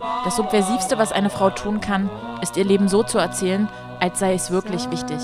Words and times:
Das 0.00 0.36
Subversivste, 0.36 0.98
was 0.98 1.12
eine 1.12 1.28
Frau 1.28 1.50
tun 1.50 1.80
kann, 1.80 2.08
ist 2.40 2.56
ihr 2.56 2.64
Leben 2.64 2.88
so 2.88 3.02
zu 3.02 3.18
erzählen, 3.18 3.68
als 4.00 4.18
sei 4.18 4.34
es 4.34 4.50
wirklich 4.50 4.90
wichtig. 4.90 5.18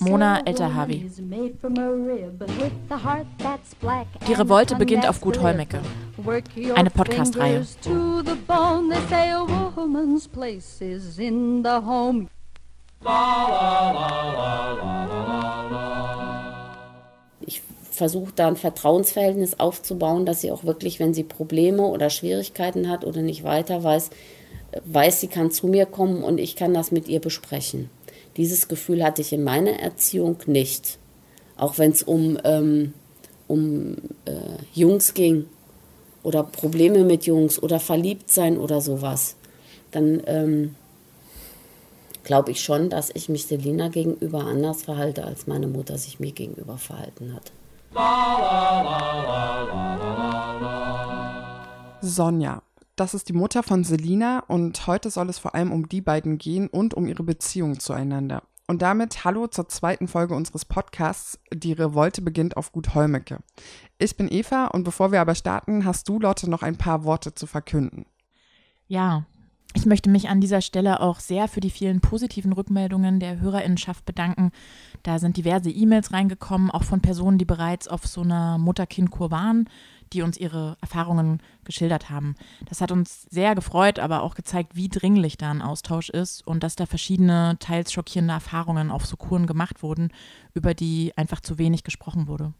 Mona 0.00 0.40
Elterhavi. 0.44 1.10
Die 4.26 4.32
Revolte 4.32 4.76
beginnt 4.76 5.08
auf 5.08 5.20
Gut 5.20 5.40
Holmecke. 5.40 5.80
Eine 6.74 6.90
Podcast-Reihe. 6.90 7.60
Ich 7.60 7.78
versuche 17.92 18.32
da 18.34 18.48
ein 18.48 18.56
Vertrauensverhältnis 18.56 19.60
aufzubauen, 19.60 20.24
dass 20.24 20.40
sie 20.40 20.50
auch 20.50 20.64
wirklich, 20.64 20.98
wenn 20.98 21.14
sie 21.14 21.24
Probleme 21.24 21.82
oder 21.82 22.10
Schwierigkeiten 22.10 22.88
hat 22.88 23.04
oder 23.04 23.20
nicht 23.20 23.44
weiter 23.44 23.84
weiß, 23.84 24.10
weiß, 24.84 25.20
sie 25.20 25.28
kann 25.28 25.50
zu 25.50 25.66
mir 25.66 25.86
kommen 25.86 26.24
und 26.24 26.38
ich 26.38 26.56
kann 26.56 26.72
das 26.72 26.90
mit 26.90 27.08
ihr 27.08 27.20
besprechen. 27.20 27.90
Dieses 28.38 28.68
Gefühl 28.68 29.04
hatte 29.04 29.20
ich 29.20 29.32
in 29.32 29.44
meiner 29.44 29.78
Erziehung 29.78 30.38
nicht. 30.46 30.98
Auch 31.56 31.76
wenn 31.76 31.92
es 31.92 32.02
um, 32.02 32.38
ähm, 32.44 32.94
um 33.46 33.96
äh, 34.24 34.56
Jungs 34.72 35.12
ging 35.12 35.44
oder 36.22 36.42
Probleme 36.42 37.04
mit 37.04 37.26
Jungs 37.26 37.62
oder 37.62 37.78
verliebt 37.78 38.30
sein 38.30 38.56
oder 38.56 38.80
sowas, 38.80 39.36
dann 39.90 40.22
ähm, 40.26 40.74
glaube 42.24 42.52
ich 42.52 42.62
schon, 42.62 42.88
dass 42.88 43.10
ich 43.12 43.28
mich 43.28 43.46
Selina 43.46 43.88
gegenüber 43.88 44.46
anders 44.46 44.82
verhalte, 44.82 45.24
als 45.24 45.46
meine 45.46 45.66
Mutter 45.66 45.98
sich 45.98 46.18
mir 46.18 46.32
gegenüber 46.32 46.78
verhalten 46.78 47.34
hat. 47.34 47.52
Sonja, 52.00 52.62
das 52.96 53.14
ist 53.14 53.28
die 53.28 53.34
Mutter 53.34 53.62
von 53.62 53.84
Selina 53.84 54.40
und 54.48 54.86
heute 54.86 55.10
soll 55.10 55.28
es 55.28 55.38
vor 55.38 55.54
allem 55.54 55.72
um 55.72 55.88
die 55.88 56.00
beiden 56.00 56.38
gehen 56.38 56.68
und 56.68 56.94
um 56.94 57.06
ihre 57.06 57.22
Beziehung 57.22 57.80
zueinander. 57.80 58.42
Und 58.66 58.80
damit 58.80 59.24
hallo 59.24 59.46
zur 59.46 59.68
zweiten 59.68 60.08
Folge 60.08 60.34
unseres 60.34 60.64
Podcasts 60.64 61.38
Die 61.52 61.72
Revolte 61.72 62.22
beginnt 62.22 62.56
auf 62.56 62.72
Gut 62.72 62.94
Holmecke. 62.94 63.40
Ich 63.98 64.16
bin 64.16 64.28
Eva 64.30 64.68
und 64.68 64.84
bevor 64.84 65.12
wir 65.12 65.20
aber 65.20 65.34
starten, 65.34 65.84
hast 65.84 66.08
du, 66.08 66.18
Lotte, 66.18 66.48
noch 66.48 66.62
ein 66.62 66.78
paar 66.78 67.04
Worte 67.04 67.34
zu 67.34 67.46
verkünden. 67.46 68.06
Ja, 68.86 69.26
ich 69.74 69.86
möchte 69.86 70.10
mich 70.10 70.28
an 70.28 70.40
dieser 70.40 70.60
Stelle 70.60 71.00
auch 71.00 71.20
sehr 71.20 71.48
für 71.48 71.60
die 71.60 71.70
vielen 71.70 72.00
positiven 72.00 72.52
Rückmeldungen 72.52 73.20
der 73.20 73.40
Hörerinnenschaft 73.40 74.04
bedanken. 74.04 74.52
Da 75.02 75.18
sind 75.18 75.36
diverse 75.36 75.70
E-Mails 75.70 76.12
reingekommen, 76.12 76.70
auch 76.70 76.84
von 76.84 77.00
Personen, 77.00 77.38
die 77.38 77.44
bereits 77.44 77.88
auf 77.88 78.06
so 78.06 78.22
einer 78.22 78.58
Mutter-Kind-Kur 78.58 79.30
waren, 79.30 79.68
die 80.12 80.22
uns 80.22 80.36
ihre 80.36 80.76
Erfahrungen 80.80 81.40
geschildert 81.64 82.10
haben. 82.10 82.34
Das 82.68 82.80
hat 82.80 82.92
uns 82.92 83.22
sehr 83.30 83.54
gefreut, 83.54 83.98
aber 83.98 84.22
auch 84.22 84.34
gezeigt, 84.34 84.76
wie 84.76 84.88
dringlich 84.88 85.38
da 85.38 85.50
ein 85.50 85.62
Austausch 85.62 86.10
ist 86.10 86.46
und 86.46 86.62
dass 86.62 86.76
da 86.76 86.86
verschiedene, 86.86 87.56
teils 87.58 87.92
schockierende 87.92 88.34
Erfahrungen 88.34 88.90
auf 88.90 89.06
so 89.06 89.16
Kuren 89.16 89.46
gemacht 89.46 89.82
wurden, 89.82 90.12
über 90.54 90.74
die 90.74 91.12
einfach 91.16 91.40
zu 91.40 91.58
wenig 91.58 91.82
gesprochen 91.82 92.26
wurde. 92.28 92.52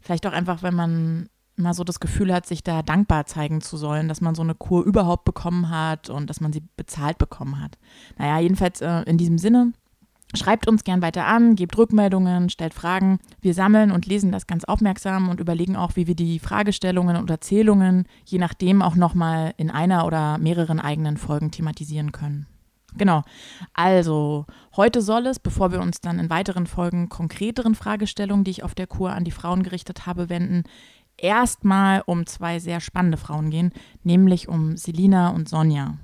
Vielleicht 0.00 0.26
auch 0.26 0.32
einfach, 0.32 0.62
wenn 0.62 0.74
man 0.74 1.28
mal 1.56 1.74
so 1.74 1.84
das 1.84 2.00
Gefühl 2.00 2.32
hat, 2.32 2.46
sich 2.46 2.62
da 2.62 2.82
dankbar 2.82 3.26
zeigen 3.26 3.60
zu 3.60 3.76
sollen, 3.76 4.08
dass 4.08 4.20
man 4.20 4.34
so 4.34 4.42
eine 4.42 4.54
Kur 4.54 4.84
überhaupt 4.84 5.24
bekommen 5.24 5.70
hat 5.70 6.10
und 6.10 6.28
dass 6.28 6.40
man 6.40 6.52
sie 6.52 6.62
bezahlt 6.76 7.18
bekommen 7.18 7.60
hat. 7.60 7.78
Naja, 8.18 8.38
jedenfalls 8.40 8.80
äh, 8.80 9.02
in 9.02 9.18
diesem 9.18 9.38
Sinne, 9.38 9.72
schreibt 10.34 10.68
uns 10.68 10.84
gern 10.84 11.02
weiter 11.02 11.26
an, 11.26 11.56
gebt 11.56 11.76
Rückmeldungen, 11.76 12.50
stellt 12.50 12.74
Fragen. 12.74 13.18
Wir 13.40 13.54
sammeln 13.54 13.90
und 13.90 14.06
lesen 14.06 14.32
das 14.32 14.46
ganz 14.46 14.64
aufmerksam 14.64 15.28
und 15.28 15.40
überlegen 15.40 15.76
auch, 15.76 15.96
wie 15.96 16.06
wir 16.06 16.16
die 16.16 16.38
Fragestellungen 16.38 17.16
und 17.16 17.30
Erzählungen 17.30 18.06
je 18.24 18.38
nachdem 18.38 18.82
auch 18.82 18.96
nochmal 18.96 19.54
in 19.56 19.70
einer 19.70 20.06
oder 20.06 20.38
mehreren 20.38 20.80
eigenen 20.80 21.16
Folgen 21.16 21.50
thematisieren 21.50 22.12
können. 22.12 22.46
Genau. 22.96 23.22
Also, 23.74 24.46
heute 24.74 25.02
soll 25.02 25.26
es, 25.26 25.38
bevor 25.38 25.70
wir 25.70 25.80
uns 25.80 26.00
dann 26.00 26.18
in 26.18 26.30
weiteren 26.30 26.66
Folgen 26.66 27.08
konkreteren 27.08 27.74
Fragestellungen, 27.74 28.44
die 28.44 28.52
ich 28.52 28.62
auf 28.62 28.74
der 28.74 28.86
Kur 28.86 29.12
an 29.12 29.24
die 29.24 29.30
Frauen 29.30 29.62
gerichtet 29.62 30.06
habe, 30.06 30.30
wenden, 30.30 30.64
erstmal 31.18 32.02
um 32.06 32.26
zwei 32.26 32.58
sehr 32.58 32.80
spannende 32.80 33.16
Frauen 33.16 33.50
gehen, 33.50 33.72
nämlich 34.02 34.48
um 34.48 34.76
Selina 34.76 35.30
und 35.30 35.48
Sonja. 35.48 35.98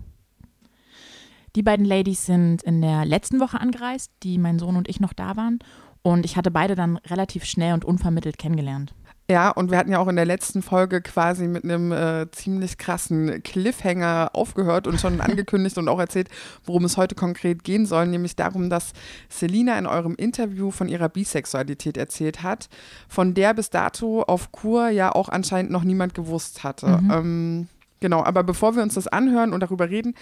Die 1.54 1.62
beiden 1.62 1.84
Ladies 1.84 2.24
sind 2.24 2.62
in 2.62 2.80
der 2.80 3.04
letzten 3.04 3.38
Woche 3.38 3.60
angereist, 3.60 4.10
die 4.22 4.38
mein 4.38 4.58
Sohn 4.58 4.76
und 4.76 4.88
ich 4.88 5.00
noch 5.00 5.12
da 5.12 5.36
waren. 5.36 5.58
Und 6.02 6.24
ich 6.24 6.36
hatte 6.36 6.50
beide 6.50 6.74
dann 6.74 6.96
relativ 6.96 7.44
schnell 7.44 7.74
und 7.74 7.84
unvermittelt 7.84 8.38
kennengelernt. 8.38 8.94
Ja, 9.32 9.48
und 9.48 9.70
wir 9.70 9.78
hatten 9.78 9.90
ja 9.90 9.98
auch 9.98 10.08
in 10.08 10.16
der 10.16 10.26
letzten 10.26 10.60
Folge 10.60 11.00
quasi 11.00 11.48
mit 11.48 11.64
einem 11.64 11.90
äh, 11.90 12.30
ziemlich 12.32 12.76
krassen 12.76 13.42
Cliffhanger 13.42 14.32
aufgehört 14.34 14.86
und 14.86 15.00
schon 15.00 15.20
angekündigt 15.22 15.78
und 15.78 15.88
auch 15.88 15.98
erzählt, 15.98 16.28
worum 16.66 16.84
es 16.84 16.98
heute 16.98 17.14
konkret 17.14 17.64
gehen 17.64 17.86
soll, 17.86 18.08
nämlich 18.08 18.36
darum, 18.36 18.68
dass 18.68 18.92
Selina 19.30 19.78
in 19.78 19.86
eurem 19.86 20.16
Interview 20.16 20.70
von 20.70 20.86
ihrer 20.86 21.08
Bisexualität 21.08 21.96
erzählt 21.96 22.42
hat, 22.42 22.68
von 23.08 23.32
der 23.32 23.54
bis 23.54 23.70
dato 23.70 24.20
auf 24.20 24.52
Kur 24.52 24.90
ja 24.90 25.10
auch 25.14 25.30
anscheinend 25.30 25.72
noch 25.72 25.82
niemand 25.82 26.12
gewusst 26.12 26.62
hatte. 26.62 26.88
Mhm. 26.88 27.10
Ähm, 27.10 27.68
genau, 28.00 28.22
aber 28.22 28.44
bevor 28.44 28.76
wir 28.76 28.82
uns 28.82 28.94
das 28.94 29.08
anhören 29.08 29.54
und 29.54 29.60
darüber 29.60 29.88
reden, 29.88 30.14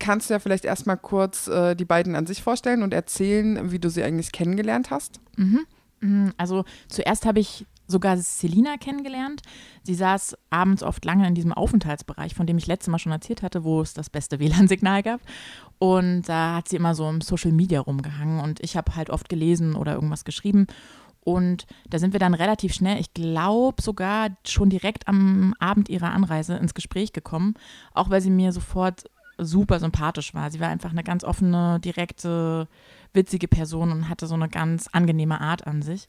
kannst 0.00 0.28
du 0.28 0.34
ja 0.34 0.40
vielleicht 0.40 0.64
erstmal 0.64 0.96
kurz 0.96 1.46
äh, 1.46 1.76
die 1.76 1.84
beiden 1.84 2.16
an 2.16 2.26
sich 2.26 2.42
vorstellen 2.42 2.82
und 2.82 2.92
erzählen, 2.92 3.70
wie 3.70 3.78
du 3.78 3.90
sie 3.90 4.02
eigentlich 4.02 4.32
kennengelernt 4.32 4.90
hast. 4.90 5.20
Mhm. 5.36 5.60
mhm. 6.00 6.32
Also 6.36 6.64
zuerst 6.88 7.26
habe 7.26 7.38
ich 7.38 7.64
sogar 7.90 8.16
Selina 8.16 8.76
kennengelernt. 8.76 9.42
Sie 9.82 9.94
saß 9.94 10.36
abends 10.50 10.82
oft 10.82 11.04
lange 11.04 11.26
in 11.26 11.34
diesem 11.34 11.52
Aufenthaltsbereich, 11.52 12.34
von 12.34 12.46
dem 12.46 12.58
ich 12.58 12.66
letztes 12.66 12.88
Mal 12.88 12.98
schon 12.98 13.12
erzählt 13.12 13.42
hatte, 13.42 13.64
wo 13.64 13.80
es 13.80 13.94
das 13.94 14.10
beste 14.10 14.38
WLAN-Signal 14.38 15.02
gab. 15.02 15.20
Und 15.78 16.22
da 16.22 16.56
hat 16.56 16.68
sie 16.68 16.76
immer 16.76 16.94
so 16.94 17.08
im 17.08 17.20
Social 17.20 17.52
Media 17.52 17.80
rumgehangen 17.80 18.40
und 18.40 18.60
ich 18.60 18.76
habe 18.76 18.96
halt 18.96 19.10
oft 19.10 19.28
gelesen 19.28 19.74
oder 19.74 19.94
irgendwas 19.94 20.24
geschrieben. 20.24 20.66
Und 21.22 21.66
da 21.88 21.98
sind 21.98 22.12
wir 22.12 22.20
dann 22.20 22.34
relativ 22.34 22.72
schnell, 22.72 22.98
ich 22.98 23.12
glaube 23.12 23.82
sogar 23.82 24.28
schon 24.46 24.70
direkt 24.70 25.06
am 25.06 25.54
Abend 25.58 25.88
ihrer 25.88 26.12
Anreise 26.12 26.56
ins 26.56 26.74
Gespräch 26.74 27.12
gekommen, 27.12 27.54
auch 27.92 28.10
weil 28.10 28.20
sie 28.20 28.30
mir 28.30 28.52
sofort 28.52 29.04
super 29.38 29.80
sympathisch 29.80 30.34
war. 30.34 30.50
Sie 30.50 30.60
war 30.60 30.68
einfach 30.68 30.90
eine 30.90 31.02
ganz 31.02 31.24
offene, 31.24 31.80
direkte, 31.80 32.68
witzige 33.12 33.48
Person 33.48 33.90
und 33.90 34.08
hatte 34.08 34.26
so 34.26 34.34
eine 34.34 34.48
ganz 34.48 34.88
angenehme 34.92 35.40
Art 35.40 35.66
an 35.66 35.82
sich. 35.82 36.08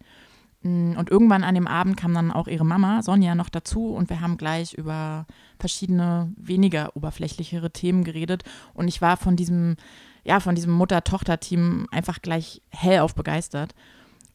Und 0.64 1.10
irgendwann 1.10 1.44
an 1.44 1.56
dem 1.56 1.66
Abend 1.66 1.98
kam 1.98 2.14
dann 2.14 2.32
auch 2.32 2.48
ihre 2.48 2.66
Mama, 2.66 3.02
Sonja, 3.02 3.34
noch 3.34 3.50
dazu 3.50 3.94
und 3.94 4.10
wir 4.12 4.22
haben 4.22 4.38
gleich 4.38 4.74
über 4.74 5.26
verschiedene 5.58 6.32
weniger 6.38 6.96
oberflächlichere 6.96 7.72
Themen 7.72 8.04
geredet. 8.04 8.44
Und 8.76 8.88
ich 8.88 9.02
war 9.02 9.18
von 9.18 9.36
diesem, 9.36 9.76
ja, 10.24 10.40
von 10.40 10.54
diesem 10.54 10.74
Mutter-Tochter-Team 10.74 11.88
einfach 11.90 12.22
gleich 12.22 12.62
hellauf 12.70 13.16
begeistert. 13.16 13.74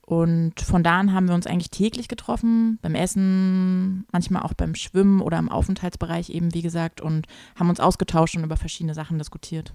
Und 0.07 0.61
von 0.61 0.83
da 0.83 0.99
an 0.99 1.13
haben 1.13 1.29
wir 1.29 1.35
uns 1.35 1.47
eigentlich 1.47 1.71
täglich 1.71 2.09
getroffen, 2.09 2.79
beim 2.83 2.95
Essen, 2.95 4.05
manchmal 4.11 4.43
auch 4.43 4.55
beim 4.55 4.75
Schwimmen 4.75 5.21
oder 5.21 5.39
im 5.39 5.49
Aufenthaltsbereich 5.49 6.31
eben, 6.31 6.55
wie 6.55 6.63
gesagt, 6.63 7.01
und 7.01 7.27
haben 7.57 7.71
uns 7.71 7.81
ausgetauscht 7.81 8.37
und 8.37 8.45
über 8.45 8.57
verschiedene 8.57 8.95
Sachen 8.95 9.19
diskutiert. 9.19 9.73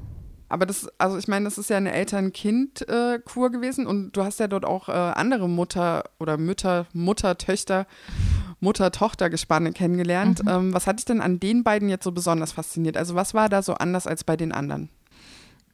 Aber 0.52 0.66
das, 0.66 0.90
also 0.98 1.18
ich 1.18 1.30
meine, 1.30 1.46
das 1.46 1.58
ist 1.58 1.70
ja 1.70 1.78
eine 1.78 1.94
Eltern-Kind-Kur 1.94 3.52
gewesen 3.52 3.88
und 3.88 4.12
du 4.12 4.24
hast 4.24 4.42
ja 4.42 4.50
dort 4.50 4.66
auch 4.66 4.90
äh, 4.90 4.92
andere 4.92 5.48
Mutter 5.48 6.04
oder 6.20 6.38
Mütter, 6.38 6.88
Mutter, 6.92 7.38
Töchter, 7.38 7.88
Mutter-Tochter-Gespanne 8.60 9.72
kennengelernt. 9.72 10.44
Mhm. 10.44 10.50
Ähm, 10.50 10.74
was 10.74 10.88
hat 10.88 11.00
dich 11.00 11.06
denn 11.06 11.22
an 11.22 11.40
den 11.40 11.64
beiden 11.64 11.88
jetzt 11.88 12.04
so 12.04 12.12
besonders 12.12 12.52
fasziniert? 12.52 12.98
Also 12.98 13.16
was 13.16 13.34
war 13.34 13.48
da 13.48 13.62
so 13.62 13.76
anders 13.76 14.08
als 14.08 14.26
bei 14.26 14.36
den 14.36 14.52
anderen? 14.52 14.90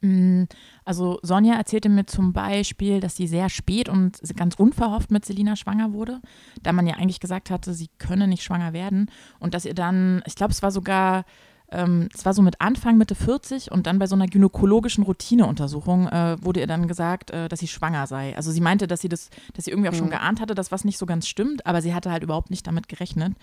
Mm, 0.00 0.44
also 0.84 1.18
Sonja 1.22 1.56
erzählte 1.56 1.88
mir 1.88 2.06
zum 2.06 2.32
Beispiel, 2.32 3.00
dass 3.00 3.16
sie 3.16 3.26
sehr 3.26 3.48
spät 3.48 3.88
und 3.88 4.20
ganz 4.36 4.54
unverhofft 4.54 5.10
mit 5.10 5.24
Selina 5.24 5.56
schwanger 5.56 5.92
wurde, 5.92 6.20
da 6.62 6.72
man 6.72 6.86
ja 6.86 6.94
eigentlich 6.94 7.18
gesagt 7.18 7.50
hatte, 7.50 7.74
sie 7.74 7.88
könne 7.98 8.28
nicht 8.28 8.44
schwanger 8.44 8.72
werden 8.72 9.10
und 9.40 9.54
dass 9.54 9.64
ihr 9.64 9.74
dann, 9.74 10.22
ich 10.24 10.36
glaube, 10.36 10.52
es 10.52 10.62
war 10.62 10.70
sogar 10.70 11.24
ähm, 11.70 12.08
es 12.14 12.24
war 12.24 12.32
so 12.32 12.40
mit 12.40 12.60
Anfang, 12.60 12.96
Mitte 12.96 13.14
40 13.14 13.70
und 13.70 13.86
dann 13.86 13.98
bei 13.98 14.06
so 14.06 14.14
einer 14.14 14.26
gynäkologischen 14.26 15.04
Routineuntersuchung 15.04 16.08
äh, 16.08 16.36
wurde 16.40 16.60
ihr 16.60 16.66
dann 16.66 16.88
gesagt, 16.88 17.30
äh, 17.30 17.48
dass 17.48 17.60
sie 17.60 17.68
schwanger 17.68 18.06
sei. 18.06 18.34
Also 18.36 18.50
sie 18.50 18.60
meinte, 18.60 18.86
dass 18.86 19.00
sie 19.00 19.08
das, 19.08 19.28
dass 19.52 19.66
sie 19.66 19.70
irgendwie 19.70 19.90
auch 19.90 19.94
mhm. 19.94 19.98
schon 19.98 20.10
geahnt 20.10 20.40
hatte, 20.40 20.54
dass 20.54 20.72
was 20.72 20.84
nicht 20.84 20.98
so 20.98 21.04
ganz 21.04 21.28
stimmt, 21.28 21.66
aber 21.66 21.82
sie 21.82 21.94
hatte 21.94 22.10
halt 22.10 22.22
überhaupt 22.22 22.50
nicht 22.50 22.66
damit 22.66 22.88
gerechnet. 22.88 23.34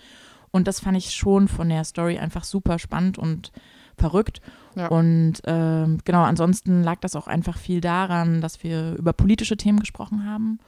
Und 0.50 0.66
das 0.66 0.80
fand 0.80 0.96
ich 0.96 1.12
schon 1.12 1.48
von 1.48 1.68
der 1.68 1.84
Story 1.84 2.18
einfach 2.18 2.44
super 2.44 2.78
spannend 2.78 3.18
und 3.18 3.52
verrückt. 3.96 4.40
Ja. 4.74 4.88
Und 4.88 5.44
äh, 5.44 5.86
genau, 6.04 6.22
ansonsten 6.22 6.82
lag 6.82 6.98
das 7.00 7.14
auch 7.16 7.28
einfach 7.28 7.58
viel 7.58 7.80
daran, 7.80 8.40
dass 8.40 8.62
wir 8.62 8.94
über 8.96 9.12
politische 9.12 9.56
Themen 9.56 9.80
gesprochen 9.80 10.24
haben. 10.24 10.58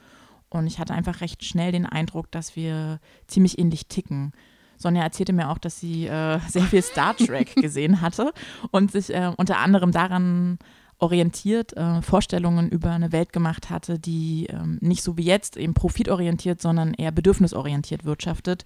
Und 0.49 0.65
ich 0.65 0.79
hatte 0.79 0.93
einfach 0.93 1.21
recht 1.21 1.43
schnell 1.43 1.71
den 1.71 1.85
Eindruck, 1.85 2.31
dass 2.31 2.55
wir 2.55 2.99
ziemlich 3.27 3.59
ähnlich 3.59 3.87
ticken. 3.87 4.33
Sonja 4.79 5.03
erzählte 5.03 5.33
mir 5.33 5.49
auch, 5.49 5.57
dass 5.57 5.79
sie 5.79 6.07
äh, 6.07 6.39
sehr 6.47 6.63
viel 6.63 6.81
Star 6.81 7.15
Trek 7.15 7.55
gesehen 7.61 8.01
hatte 8.01 8.33
und 8.71 8.91
sich 8.91 9.13
äh, 9.13 9.31
unter 9.37 9.57
anderem 9.57 9.91
daran 9.91 10.57
orientiert 10.97 11.75
äh, 11.77 12.01
Vorstellungen 12.01 12.69
über 12.69 12.91
eine 12.91 13.11
Welt 13.11 13.31
gemacht 13.31 13.69
hatte, 13.69 13.99
die 13.99 14.47
ähm, 14.47 14.77
nicht 14.81 15.03
so 15.03 15.17
wie 15.17 15.23
jetzt 15.23 15.57
eben 15.57 15.73
profitorientiert, 15.73 16.61
sondern 16.61 16.93
eher 16.93 17.11
bedürfnisorientiert 17.11 18.03
wirtschaftet, 18.05 18.65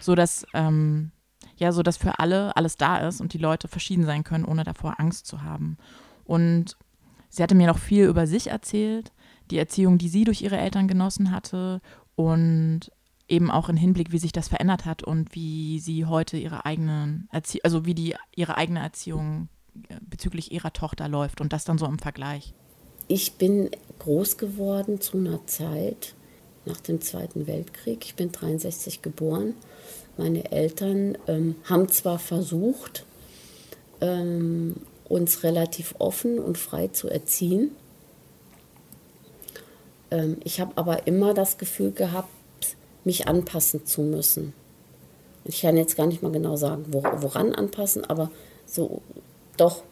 sodass 0.00 0.46
ähm, 0.54 1.10
ja, 1.56 1.72
so 1.72 1.82
dass 1.82 1.96
für 1.96 2.18
alle 2.18 2.56
alles 2.56 2.76
da 2.76 3.06
ist 3.06 3.20
und 3.20 3.32
die 3.32 3.38
Leute 3.38 3.68
verschieden 3.68 4.04
sein 4.04 4.24
können, 4.24 4.44
ohne 4.44 4.64
davor 4.64 4.98
Angst 4.98 5.26
zu 5.26 5.42
haben. 5.42 5.76
Und 6.24 6.76
sie 7.28 7.42
hatte 7.42 7.54
mir 7.54 7.66
noch 7.66 7.78
viel 7.78 8.06
über 8.06 8.26
sich 8.26 8.48
erzählt, 8.48 9.12
die 9.50 9.58
Erziehung, 9.58 9.98
die 9.98 10.08
sie 10.08 10.24
durch 10.24 10.42
ihre 10.42 10.56
Eltern 10.56 10.88
genossen 10.88 11.30
hatte 11.30 11.80
und 12.16 12.90
eben 13.34 13.50
auch 13.50 13.68
im 13.68 13.76
Hinblick, 13.76 14.12
wie 14.12 14.18
sich 14.18 14.32
das 14.32 14.48
verändert 14.48 14.84
hat 14.84 15.02
und 15.02 15.34
wie 15.34 15.78
sie 15.78 16.06
heute 16.06 16.36
ihre 16.36 16.64
eigenen 16.64 17.28
Erzie 17.32 17.62
also 17.64 17.84
wie 17.84 17.94
die 17.94 18.14
ihre 18.34 18.56
eigene 18.56 18.80
Erziehung 18.80 19.48
äh, 19.88 19.96
bezüglich 20.00 20.52
ihrer 20.52 20.72
Tochter 20.72 21.08
läuft 21.08 21.40
und 21.40 21.52
das 21.52 21.64
dann 21.64 21.78
so 21.78 21.86
im 21.86 21.98
Vergleich. 21.98 22.54
Ich 23.08 23.34
bin 23.34 23.70
groß 23.98 24.38
geworden 24.38 25.00
zu 25.00 25.18
einer 25.18 25.46
Zeit 25.46 26.14
nach 26.64 26.80
dem 26.80 27.00
Zweiten 27.00 27.46
Weltkrieg. 27.46 28.04
Ich 28.04 28.14
bin 28.14 28.32
63 28.32 29.02
geboren. 29.02 29.54
Meine 30.16 30.50
Eltern 30.52 31.18
ähm, 31.26 31.56
haben 31.64 31.88
zwar 31.88 32.18
versucht, 32.18 33.04
ähm, 34.00 34.76
uns 35.08 35.42
relativ 35.42 35.94
offen 35.98 36.38
und 36.38 36.56
frei 36.56 36.88
zu 36.88 37.08
erziehen. 37.08 37.72
Ähm, 40.10 40.38
ich 40.44 40.60
habe 40.60 40.72
aber 40.76 41.06
immer 41.06 41.34
das 41.34 41.58
Gefühl 41.58 41.92
gehabt, 41.92 42.28
mich 43.04 43.28
anpassen 43.28 43.86
zu 43.86 44.02
müssen. 44.02 44.52
Ich 45.44 45.60
kann 45.60 45.76
jetzt 45.76 45.96
gar 45.96 46.06
nicht 46.06 46.22
mal 46.22 46.32
genau 46.32 46.56
sagen, 46.56 46.86
woran 46.90 47.54
anpassen, 47.54 48.04
aber 48.04 48.30
so 48.66 49.02
doch 49.56 49.82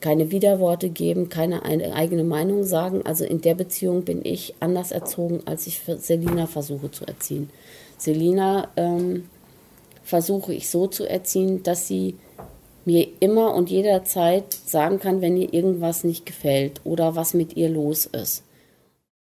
keine 0.00 0.30
Widerworte 0.30 0.90
geben, 0.90 1.28
keine 1.28 1.62
eigene 1.64 2.24
Meinung 2.24 2.64
sagen. 2.64 3.02
Also 3.04 3.24
in 3.24 3.40
der 3.40 3.54
Beziehung 3.54 4.04
bin 4.04 4.24
ich 4.24 4.54
anders 4.60 4.90
erzogen, 4.90 5.40
als 5.46 5.66
ich 5.66 5.80
für 5.80 5.96
Selina 5.96 6.46
versuche 6.46 6.90
zu 6.90 7.06
erziehen. 7.06 7.48
Selina 7.96 8.68
ähm, 8.76 9.28
versuche 10.02 10.52
ich 10.52 10.68
so 10.68 10.86
zu 10.86 11.08
erziehen, 11.08 11.62
dass 11.62 11.88
sie 11.88 12.16
mir 12.84 13.08
immer 13.20 13.54
und 13.54 13.70
jederzeit 13.70 14.52
sagen 14.52 14.98
kann, 14.98 15.22
wenn 15.22 15.36
ihr 15.36 15.52
irgendwas 15.54 16.04
nicht 16.04 16.26
gefällt 16.26 16.82
oder 16.84 17.16
was 17.16 17.32
mit 17.32 17.56
ihr 17.56 17.70
los 17.70 18.04
ist. 18.04 18.42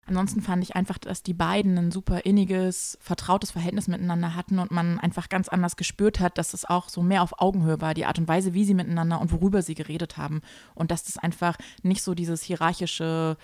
Ansonsten 0.09 0.41
fand 0.41 0.63
ich 0.63 0.75
einfach, 0.75 0.97
dass 0.97 1.23
die 1.23 1.35
beiden 1.35 1.77
ein 1.77 1.91
super 1.91 2.25
inniges, 2.25 2.97
vertrautes 3.01 3.51
Verhältnis 3.51 3.89
miteinander 3.89 4.35
hatten 4.35 4.59
und 4.59 4.71
man 4.71 4.99
einfach 4.99 5.29
ganz 5.29 5.49
anders 5.49 5.77
gespürt 5.77 6.19
hat, 6.19 6.39
dass 6.39 6.55
es 6.55 6.65
auch 6.65 6.89
so 6.89 7.03
mehr 7.03 7.23
auf 7.23 7.41
Augenhöhe 7.41 7.81
war, 7.83 7.93
die 7.93 8.07
Art 8.07 8.19
und 8.19 8.27
Weise, 8.27 8.55
wie 8.55 8.65
sie 8.65 8.75
miteinander 8.75 9.21
und 9.21 9.33
worüber 9.33 9.61
sie 9.61 9.75
geredet 9.75 10.17
haben. 10.17 10.41
Und 10.75 10.91
dass 10.91 11.05
das 11.05 11.19
einfach 11.19 11.59
nicht 11.83 12.03
so 12.03 12.15
dieses 12.15 12.43
hierarchische 12.43 13.37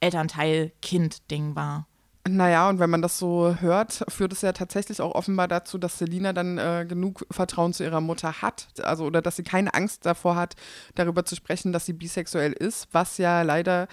Elternteil-Kind-Ding 0.00 1.54
war. 1.54 1.86
Naja, 2.26 2.68
und 2.68 2.78
wenn 2.78 2.90
man 2.90 3.00
das 3.00 3.18
so 3.18 3.56
hört, 3.60 4.04
führt 4.08 4.32
es 4.32 4.42
ja 4.42 4.52
tatsächlich 4.52 5.00
auch 5.00 5.14
offenbar 5.14 5.48
dazu, 5.48 5.78
dass 5.78 5.98
Selina 5.98 6.32
dann 6.32 6.58
äh, 6.58 6.84
genug 6.86 7.24
Vertrauen 7.30 7.72
zu 7.72 7.84
ihrer 7.84 8.00
Mutter 8.00 8.42
hat. 8.42 8.68
Also, 8.82 9.04
oder 9.04 9.22
dass 9.22 9.36
sie 9.36 9.44
keine 9.44 9.72
Angst 9.72 10.04
davor 10.04 10.36
hat, 10.36 10.54
darüber 10.94 11.24
zu 11.24 11.36
sprechen, 11.36 11.72
dass 11.72 11.86
sie 11.86 11.94
bisexuell 11.94 12.52
ist, 12.52 12.88
was 12.92 13.16
ja 13.18 13.42
leider 13.42 13.88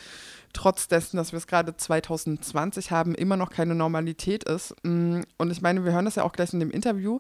trotz 0.56 0.88
dessen, 0.88 1.18
dass 1.18 1.32
wir 1.32 1.38
es 1.38 1.48
gerade 1.48 1.76
2020 1.76 2.92
haben, 2.92 3.14
immer 3.14 3.38
noch 3.38 3.52
keine 3.52 3.76
Normalität 3.76 4.44
ist. 4.46 4.76
Mm, 4.84 5.22
und 5.38 5.52
ich 5.52 5.62
meine, 5.62 5.86
wir 5.86 5.92
hören 5.92 6.06
das 6.06 6.16
ja 6.16 6.24
auch 6.24 6.32
gleich 6.32 6.54
in 6.54 6.60
dem 6.60 6.72
Interview, 6.72 7.20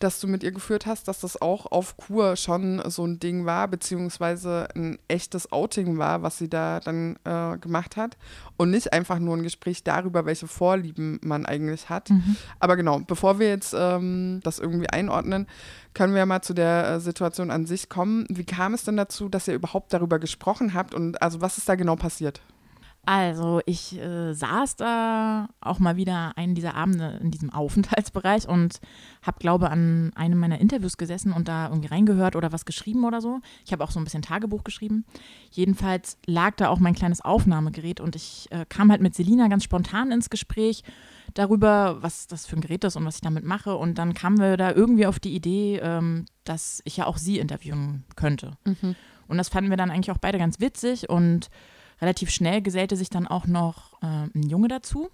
das 0.00 0.20
du 0.20 0.26
mit 0.26 0.42
ihr 0.42 0.52
geführt 0.52 0.86
hast, 0.86 1.08
dass 1.08 1.20
das 1.20 1.40
auch 1.40 1.66
auf 1.66 1.96
Kur 1.96 2.36
schon 2.36 2.82
so 2.90 3.06
ein 3.06 3.18
Ding 3.18 3.46
war, 3.46 3.68
beziehungsweise 3.68 4.68
ein 4.74 4.98
echtes 5.08 5.52
Outing 5.52 5.98
war, 5.98 6.22
was 6.22 6.38
sie 6.38 6.48
da 6.48 6.80
dann 6.80 7.16
äh, 7.24 7.56
gemacht 7.58 7.96
hat. 7.96 8.16
Und 8.56 8.70
nicht 8.70 8.92
einfach 8.92 9.18
nur 9.18 9.36
ein 9.36 9.42
Gespräch 9.42 9.82
darüber, 9.84 10.26
welche 10.26 10.46
Vorlieben 10.46 11.18
man 11.22 11.46
eigentlich 11.46 11.88
hat. 11.88 12.10
Mhm. 12.10 12.36
Aber 12.60 12.76
genau, 12.76 13.00
bevor 13.00 13.38
wir 13.38 13.48
jetzt 13.48 13.74
ähm, 13.76 14.40
das 14.42 14.58
irgendwie 14.58 14.90
einordnen, 14.90 15.46
können 15.94 16.14
wir 16.14 16.26
mal 16.26 16.42
zu 16.42 16.54
der 16.54 16.88
äh, 16.88 17.00
Situation 17.00 17.50
an 17.50 17.66
sich 17.66 17.88
kommen. 17.88 18.26
Wie 18.28 18.44
kam 18.44 18.74
es 18.74 18.84
denn 18.84 18.96
dazu, 18.96 19.28
dass 19.28 19.48
ihr 19.48 19.54
überhaupt 19.54 19.92
darüber 19.92 20.18
gesprochen 20.18 20.74
habt 20.74 20.94
und 20.94 21.22
also 21.22 21.40
was 21.40 21.58
ist 21.58 21.68
da 21.68 21.74
genau 21.74 21.96
passiert? 21.96 22.42
Also 23.06 23.60
ich 23.66 23.98
äh, 23.98 24.32
saß 24.32 24.76
da 24.76 25.48
auch 25.60 25.78
mal 25.78 25.96
wieder 25.96 26.36
einen 26.36 26.54
dieser 26.54 26.74
Abende 26.74 27.18
in 27.20 27.30
diesem 27.30 27.50
Aufenthaltsbereich 27.50 28.48
und 28.48 28.80
habe, 29.22 29.38
glaube 29.38 29.70
an 29.70 30.12
einem 30.14 30.38
meiner 30.38 30.60
Interviews 30.60 30.96
gesessen 30.96 31.32
und 31.32 31.48
da 31.48 31.68
irgendwie 31.68 31.88
reingehört 31.88 32.36
oder 32.36 32.52
was 32.52 32.64
geschrieben 32.64 33.04
oder 33.04 33.20
so. 33.20 33.40
Ich 33.64 33.72
habe 33.72 33.84
auch 33.84 33.90
so 33.90 34.00
ein 34.00 34.04
bisschen 34.04 34.22
Tagebuch 34.22 34.64
geschrieben. 34.64 35.04
Jedenfalls 35.50 36.18
lag 36.26 36.56
da 36.56 36.68
auch 36.68 36.78
mein 36.78 36.94
kleines 36.94 37.20
Aufnahmegerät 37.20 38.00
und 38.00 38.16
ich 38.16 38.48
äh, 38.50 38.64
kam 38.68 38.90
halt 38.90 39.00
mit 39.00 39.14
Selina 39.14 39.48
ganz 39.48 39.64
spontan 39.64 40.10
ins 40.10 40.30
Gespräch 40.30 40.82
darüber, 41.34 42.02
was 42.02 42.26
das 42.26 42.46
für 42.46 42.56
ein 42.56 42.60
Gerät 42.60 42.84
ist 42.84 42.96
und 42.96 43.04
was 43.04 43.16
ich 43.16 43.20
damit 43.20 43.44
mache. 43.44 43.76
Und 43.76 43.98
dann 43.98 44.14
kamen 44.14 44.38
wir 44.38 44.56
da 44.56 44.72
irgendwie 44.72 45.06
auf 45.06 45.18
die 45.18 45.34
Idee, 45.34 45.80
ähm, 45.82 46.26
dass 46.44 46.80
ich 46.84 46.96
ja 46.96 47.06
auch 47.06 47.18
sie 47.18 47.38
interviewen 47.38 48.04
könnte. 48.16 48.52
Mhm. 48.64 48.94
Und 49.26 49.38
das 49.38 49.48
fanden 49.48 49.70
wir 49.70 49.76
dann 49.76 49.90
eigentlich 49.90 50.10
auch 50.10 50.18
beide 50.18 50.38
ganz 50.38 50.60
witzig 50.60 51.08
und 51.08 51.50
relativ 52.00 52.30
schnell 52.30 52.62
gesellte 52.62 52.96
sich 52.96 53.10
dann 53.10 53.26
auch 53.26 53.46
noch 53.46 53.94
äh, 54.02 54.28
ein 54.34 54.48
Junge 54.48 54.68
dazu. 54.68 55.08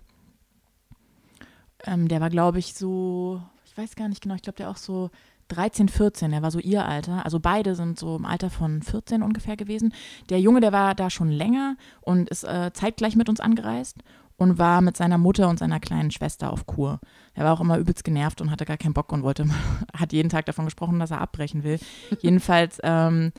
Ähm, 1.84 2.08
der 2.08 2.20
war, 2.20 2.30
glaube 2.30 2.58
ich, 2.58 2.74
so, 2.74 3.42
ich 3.64 3.76
weiß 3.76 3.96
gar 3.96 4.08
nicht 4.08 4.22
genau, 4.22 4.34
ich 4.34 4.42
glaube, 4.42 4.56
der 4.56 4.70
auch 4.70 4.76
so 4.76 5.10
13, 5.48 5.88
14, 5.88 6.30
der 6.30 6.42
war 6.42 6.50
so 6.50 6.58
ihr 6.58 6.86
Alter. 6.86 7.24
Also 7.24 7.40
beide 7.40 7.74
sind 7.74 7.98
so 7.98 8.16
im 8.16 8.24
Alter 8.24 8.50
von 8.50 8.82
14 8.82 9.22
ungefähr 9.22 9.56
gewesen. 9.56 9.92
Der 10.28 10.40
Junge, 10.40 10.60
der 10.60 10.72
war 10.72 10.94
da 10.94 11.10
schon 11.10 11.30
länger 11.30 11.76
und 12.00 12.28
ist 12.30 12.44
äh, 12.44 12.70
zeitgleich 12.72 13.16
mit 13.16 13.28
uns 13.28 13.40
angereist 13.40 13.96
und 14.36 14.58
war 14.58 14.80
mit 14.80 14.96
seiner 14.96 15.18
Mutter 15.18 15.48
und 15.48 15.58
seiner 15.58 15.80
kleinen 15.80 16.10
Schwester 16.10 16.52
auf 16.52 16.66
Kur. 16.66 17.00
Er 17.34 17.44
war 17.44 17.52
auch 17.52 17.60
immer 17.60 17.78
übelst 17.78 18.04
genervt 18.04 18.40
und 18.40 18.50
hatte 18.50 18.64
gar 18.64 18.78
keinen 18.78 18.94
Bock 18.94 19.12
und 19.12 19.22
wollte, 19.22 19.44
hat 19.94 20.12
jeden 20.12 20.30
Tag 20.30 20.46
davon 20.46 20.64
gesprochen, 20.64 20.98
dass 20.98 21.10
er 21.10 21.20
abbrechen 21.20 21.64
will. 21.64 21.78
Jedenfalls 22.20 22.78
ähm, 22.82 23.32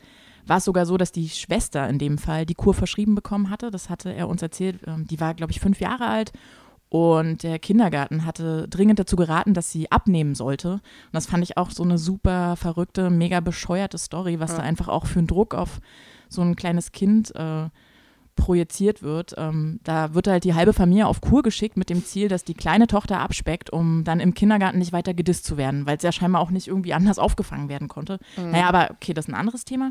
war 0.46 0.58
es 0.58 0.64
sogar 0.64 0.86
so, 0.86 0.96
dass 0.96 1.12
die 1.12 1.28
Schwester 1.28 1.88
in 1.88 1.98
dem 1.98 2.18
Fall 2.18 2.46
die 2.46 2.54
Kur 2.54 2.74
verschrieben 2.74 3.14
bekommen 3.14 3.50
hatte. 3.50 3.70
Das 3.70 3.90
hatte 3.90 4.12
er 4.12 4.28
uns 4.28 4.42
erzählt. 4.42 4.80
Ähm, 4.86 5.06
die 5.06 5.20
war, 5.20 5.34
glaube 5.34 5.52
ich, 5.52 5.60
fünf 5.60 5.80
Jahre 5.80 6.06
alt. 6.06 6.32
Und 6.88 7.42
der 7.42 7.58
Kindergarten 7.58 8.26
hatte 8.26 8.68
dringend 8.68 8.98
dazu 8.98 9.16
geraten, 9.16 9.54
dass 9.54 9.72
sie 9.72 9.90
abnehmen 9.90 10.34
sollte. 10.34 10.72
Und 10.72 10.82
das 11.12 11.24
fand 11.24 11.42
ich 11.42 11.56
auch 11.56 11.70
so 11.70 11.82
eine 11.82 11.96
super 11.96 12.54
verrückte, 12.56 13.08
mega 13.08 13.40
bescheuerte 13.40 13.96
Story, 13.96 14.40
was 14.40 14.50
ja. 14.50 14.58
da 14.58 14.62
einfach 14.64 14.88
auch 14.88 15.06
für 15.06 15.20
einen 15.20 15.26
Druck 15.26 15.54
auf 15.54 15.80
so 16.28 16.42
ein 16.42 16.54
kleines 16.54 16.92
Kind 16.92 17.34
äh, 17.34 17.70
projiziert 18.36 19.02
wird. 19.02 19.34
Ähm, 19.36 19.80
da 19.84 20.14
wird 20.14 20.26
halt 20.26 20.44
die 20.44 20.54
halbe 20.54 20.72
Familie 20.72 21.06
auf 21.06 21.20
Kur 21.20 21.42
geschickt 21.42 21.76
mit 21.76 21.90
dem 21.90 22.04
Ziel, 22.04 22.28
dass 22.28 22.44
die 22.44 22.54
kleine 22.54 22.86
Tochter 22.86 23.20
abspeckt, 23.20 23.70
um 23.70 24.04
dann 24.04 24.20
im 24.20 24.34
Kindergarten 24.34 24.78
nicht 24.78 24.92
weiter 24.92 25.14
gedisst 25.14 25.44
zu 25.44 25.56
werden, 25.56 25.86
weil 25.86 25.96
es 25.96 26.02
ja 26.02 26.12
scheinbar 26.12 26.40
auch 26.40 26.50
nicht 26.50 26.68
irgendwie 26.68 26.94
anders 26.94 27.18
aufgefangen 27.18 27.68
werden 27.68 27.88
konnte. 27.88 28.18
Mhm. 28.36 28.50
Naja, 28.50 28.68
aber 28.68 28.90
okay, 28.90 29.14
das 29.14 29.26
ist 29.26 29.30
ein 29.30 29.38
anderes 29.38 29.64
Thema. 29.64 29.90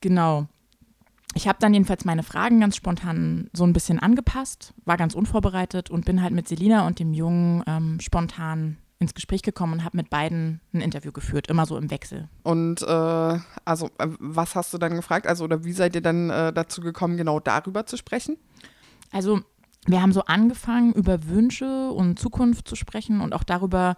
Genau. 0.00 0.46
Ich 1.34 1.46
habe 1.46 1.58
dann 1.60 1.74
jedenfalls 1.74 2.06
meine 2.06 2.22
Fragen 2.22 2.60
ganz 2.60 2.76
spontan 2.76 3.50
so 3.52 3.64
ein 3.64 3.74
bisschen 3.74 3.98
angepasst, 3.98 4.72
war 4.86 4.96
ganz 4.96 5.14
unvorbereitet 5.14 5.90
und 5.90 6.06
bin 6.06 6.22
halt 6.22 6.32
mit 6.32 6.48
Selina 6.48 6.86
und 6.86 6.98
dem 6.98 7.12
Jungen 7.12 7.62
ähm, 7.66 8.00
spontan 8.00 8.78
ins 8.98 9.14
Gespräch 9.14 9.42
gekommen 9.42 9.74
und 9.74 9.84
habe 9.84 9.96
mit 9.96 10.10
beiden 10.10 10.60
ein 10.72 10.80
Interview 10.80 11.12
geführt, 11.12 11.48
immer 11.48 11.66
so 11.66 11.76
im 11.76 11.90
Wechsel. 11.90 12.28
Und 12.42 12.82
äh, 12.82 13.38
also 13.64 13.90
äh, 13.98 14.08
was 14.18 14.54
hast 14.54 14.72
du 14.72 14.78
dann 14.78 14.94
gefragt? 14.94 15.26
Also 15.26 15.44
oder 15.44 15.64
wie 15.64 15.72
seid 15.72 15.94
ihr 15.94 16.00
dann 16.00 16.30
äh, 16.30 16.52
dazu 16.52 16.80
gekommen, 16.80 17.16
genau 17.16 17.40
darüber 17.40 17.86
zu 17.86 17.96
sprechen? 17.96 18.38
Also 19.12 19.40
wir 19.86 20.00
haben 20.00 20.12
so 20.12 20.22
angefangen, 20.22 20.94
über 20.94 21.26
Wünsche 21.26 21.90
und 21.90 22.18
Zukunft 22.18 22.68
zu 22.68 22.74
sprechen 22.74 23.20
und 23.20 23.34
auch 23.34 23.44
darüber, 23.44 23.96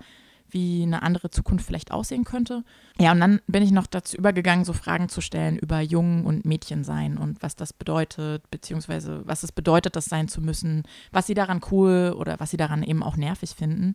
wie 0.51 0.83
eine 0.83 1.03
andere 1.03 1.31
Zukunft 1.31 1.67
vielleicht 1.67 1.93
aussehen 1.93 2.25
könnte. 2.25 2.65
Ja, 2.99 3.13
und 3.13 3.21
dann 3.21 3.41
bin 3.47 3.63
ich 3.63 3.71
noch 3.71 3.87
dazu 3.87 4.17
übergegangen, 4.17 4.65
so 4.65 4.73
Fragen 4.73 5.09
zu 5.09 5.21
stellen 5.21 5.59
über 5.59 5.81
Jungen 5.81 6.25
und 6.25 6.45
Mädchen 6.45 6.85
sein 6.85 7.19
und 7.19 7.43
was 7.43 7.55
das 7.55 7.73
bedeutet, 7.73 8.51
beziehungsweise 8.51 9.23
was 9.27 9.43
es 9.43 9.53
bedeutet, 9.53 9.95
das 9.95 10.07
sein 10.07 10.27
zu 10.27 10.41
müssen, 10.41 10.85
was 11.13 11.27
sie 11.27 11.35
daran 11.35 11.61
cool 11.71 12.15
oder 12.17 12.41
was 12.41 12.51
sie 12.51 12.57
daran 12.57 12.83
eben 12.83 13.03
auch 13.03 13.17
nervig 13.17 13.51
finden 13.51 13.95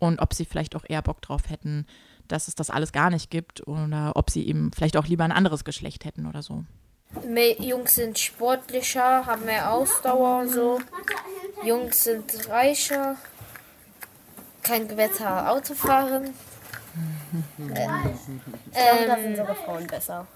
und 0.00 0.18
ob 0.20 0.34
sie 0.34 0.44
vielleicht 0.44 0.74
auch 0.74 0.84
eher 0.88 1.02
Bock 1.02 1.22
drauf 1.22 1.42
hätten, 1.48 1.86
dass 2.26 2.48
es 2.48 2.56
das 2.56 2.70
alles 2.70 2.90
gar 2.90 3.10
nicht 3.10 3.30
gibt 3.30 3.66
oder 3.68 4.12
ob 4.16 4.30
sie 4.30 4.46
eben 4.48 4.72
vielleicht 4.72 4.96
auch 4.96 5.06
lieber 5.06 5.24
ein 5.24 5.32
anderes 5.32 5.64
Geschlecht 5.64 6.04
hätten 6.04 6.26
oder 6.26 6.42
so. 6.42 6.64
Jungs 7.58 7.94
sind 7.94 8.18
sportlicher, 8.18 9.26
haben 9.26 9.44
mehr 9.44 9.72
Ausdauer 9.72 10.40
und 10.42 10.48
so. 10.48 10.80
Jungs 11.64 12.04
sind 12.04 12.48
reicher, 12.48 13.16
kein 14.62 14.88
Gewitter 14.88 15.50
Auto 15.50 15.74
fahren. 15.74 16.34
ähm, 17.58 17.72
ich 18.72 19.06
da 19.06 19.20
sind 19.20 19.36
sogar 19.36 19.54
Frauen 19.56 19.86
besser. 19.86 20.26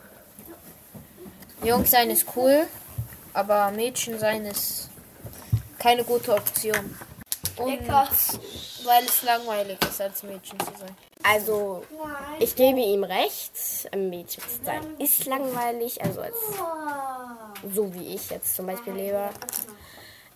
Jungs 1.64 1.90
sein 1.90 2.10
ist 2.10 2.26
cool, 2.36 2.66
aber 3.32 3.70
Mädchen 3.70 4.18
sein 4.18 4.44
ist 4.44 4.90
keine 5.78 6.04
gute 6.04 6.34
Option. 6.34 6.96
Und 7.56 7.88
weil 7.88 9.04
es 9.04 9.22
langweilig 9.22 9.78
ist, 9.88 10.00
als 10.00 10.22
Mädchen 10.22 10.58
zu 10.58 10.72
sein. 10.78 10.96
Also, 11.22 11.84
ich 12.38 12.54
gebe 12.56 12.80
ihm 12.80 13.04
recht. 13.04 13.52
Ein 13.92 14.10
Mädchen 14.10 14.42
zu 14.42 14.64
sein 14.64 14.82
ist 14.98 15.24
langweilig. 15.26 16.02
Also, 16.02 16.20
als, 16.20 16.36
so 17.72 17.94
wie 17.94 18.14
ich 18.14 18.30
jetzt 18.30 18.56
zum 18.56 18.66
Beispiel 18.66 18.92
lebe. 18.94 19.30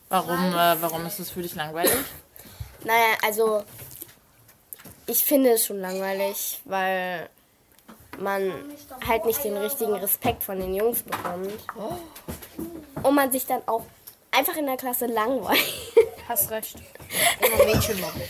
Warum, 0.09 0.55
äh, 0.55 0.81
warum 0.81 1.05
ist 1.07 1.19
es 1.19 1.31
für 1.31 1.43
dich 1.43 1.55
langweilig? 1.55 1.93
Naja, 2.85 3.17
also, 3.25 3.65
ich 5.07 5.25
finde 5.25 5.51
es 5.51 5.67
schon 5.67 5.81
langweilig, 5.81 6.61
weil 6.65 7.29
man 8.19 8.53
halt 9.07 9.25
nicht 9.27 9.43
den 9.45 9.57
richtigen 9.57 9.95
Respekt 9.95 10.45
von 10.45 10.59
den 10.59 10.75
Jungs 10.75 11.03
bekommt. 11.03 11.53
Und 13.03 13.15
man 13.15 13.31
sich 13.33 13.47
dann 13.47 13.63
auch 13.67 13.85
einfach 14.31 14.57
in 14.57 14.67
der 14.67 14.77
Klasse 14.77 15.07
langweilt. 15.07 15.59
Hast 16.29 16.51
recht. 16.51 16.77
Immer 17.41 17.65
Mädchen 17.75 18.01
machen. 18.01 18.21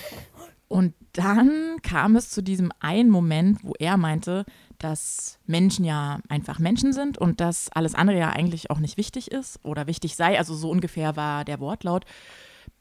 Und 0.68 0.94
dann 1.14 1.78
kam 1.82 2.14
es 2.16 2.30
zu 2.30 2.42
diesem 2.42 2.70
einen 2.80 3.10
Moment, 3.10 3.58
wo 3.64 3.72
er 3.78 3.96
meinte, 3.96 4.44
dass 4.78 5.38
Menschen 5.46 5.84
ja 5.84 6.20
einfach 6.28 6.58
Menschen 6.58 6.92
sind 6.92 7.18
und 7.18 7.40
dass 7.40 7.70
alles 7.72 7.94
andere 7.94 8.18
ja 8.18 8.28
eigentlich 8.30 8.70
auch 8.70 8.78
nicht 8.78 8.96
wichtig 8.98 9.30
ist 9.32 9.58
oder 9.64 9.86
wichtig 9.86 10.14
sei. 10.14 10.38
Also 10.38 10.54
so 10.54 10.70
ungefähr 10.70 11.16
war 11.16 11.44
der 11.44 11.58
Wortlaut. 11.60 12.04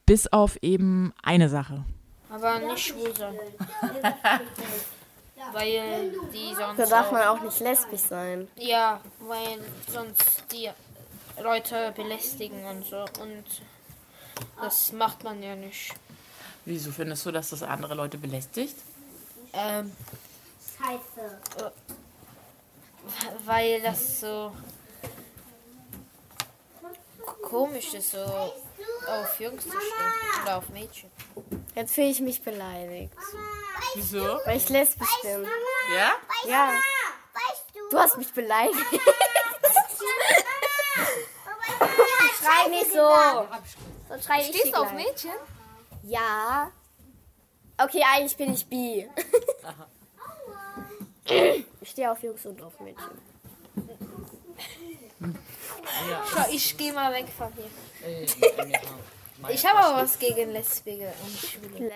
Bis 0.05 0.27
auf 0.27 0.57
eben 0.61 1.13
eine 1.23 1.49
Sache. 1.49 1.85
Aber 2.29 2.59
nicht 2.59 2.85
schwul 2.87 3.15
sein. 3.15 3.35
weil 5.53 6.11
die 6.33 6.53
sonst. 6.55 6.77
Da 6.79 6.85
darf 6.85 7.07
auch- 7.07 7.11
man 7.13 7.23
auch 7.23 7.41
nicht 7.41 7.59
lesbisch 7.59 8.01
sein. 8.01 8.47
Ja, 8.57 8.99
weil 9.19 9.59
sonst 9.91 10.43
die 10.51 10.69
Leute 11.41 11.93
belästigen 11.95 12.63
und 12.65 12.85
so. 12.85 12.97
Und 13.21 13.43
das 14.61 14.91
macht 14.91 15.23
man 15.23 15.41
ja 15.41 15.55
nicht. 15.55 15.93
Wieso 16.65 16.91
findest 16.91 17.25
du, 17.25 17.31
dass 17.31 17.49
das 17.49 17.63
andere 17.63 17.95
Leute 17.95 18.17
belästigt? 18.17 18.75
Ähm, 19.53 19.95
Scheiße. 20.77 21.71
Weil 23.45 23.81
das 23.81 24.19
so 24.19 24.51
komisch 27.41 27.93
ist, 27.93 28.11
so 28.11 28.19
auf 28.19 29.39
Jungs 29.39 29.63
zu 29.63 29.69
stehen 29.69 30.43
oder 30.43 30.57
auf 30.57 30.69
Mädchen. 30.69 31.09
Jetzt 31.75 31.93
fühle 31.93 32.09
ich 32.09 32.19
mich 32.19 32.41
beleidigt, 32.43 33.13
Wieso? 33.95 34.39
weil 34.45 34.57
ich 34.57 34.67
lesbisch 34.69 35.21
bin. 35.21 35.47
Ja? 35.95 36.11
Ja. 36.47 36.71
Du 37.89 37.97
hast 37.97 38.17
mich 38.17 38.33
beleidigt. 38.33 38.75
Schrei 42.39 42.69
nicht 42.69 42.91
so. 42.91 43.47
Sonst 44.07 44.25
schrei 44.25 44.41
ich 44.41 44.51
dich 44.51 44.71
gleich. 44.71 44.93
Mädchen? 44.93 45.31
Ja. 46.03 46.71
Okay, 47.77 48.01
eigentlich 48.13 48.37
bin 48.37 48.53
ich 48.53 48.65
bi. 48.65 49.07
Ich 51.81 51.89
stehe 51.89 52.09
auf 52.09 52.23
Jungs 52.23 52.45
und 52.45 52.61
auf 52.61 52.79
Mädchen. 52.79 53.05
Schau, 56.31 56.45
ich 56.49 56.77
gehe 56.77 56.93
mal 56.93 57.11
weg 57.11 57.25
von 57.37 57.51
hier. 57.51 58.25
Ich 59.49 59.65
habe 59.65 59.79
aber 59.79 60.03
was 60.03 60.17
gegen 60.17 60.51
Lesbige 60.51 61.11
und 61.25 61.37
Schwule. 61.37 61.91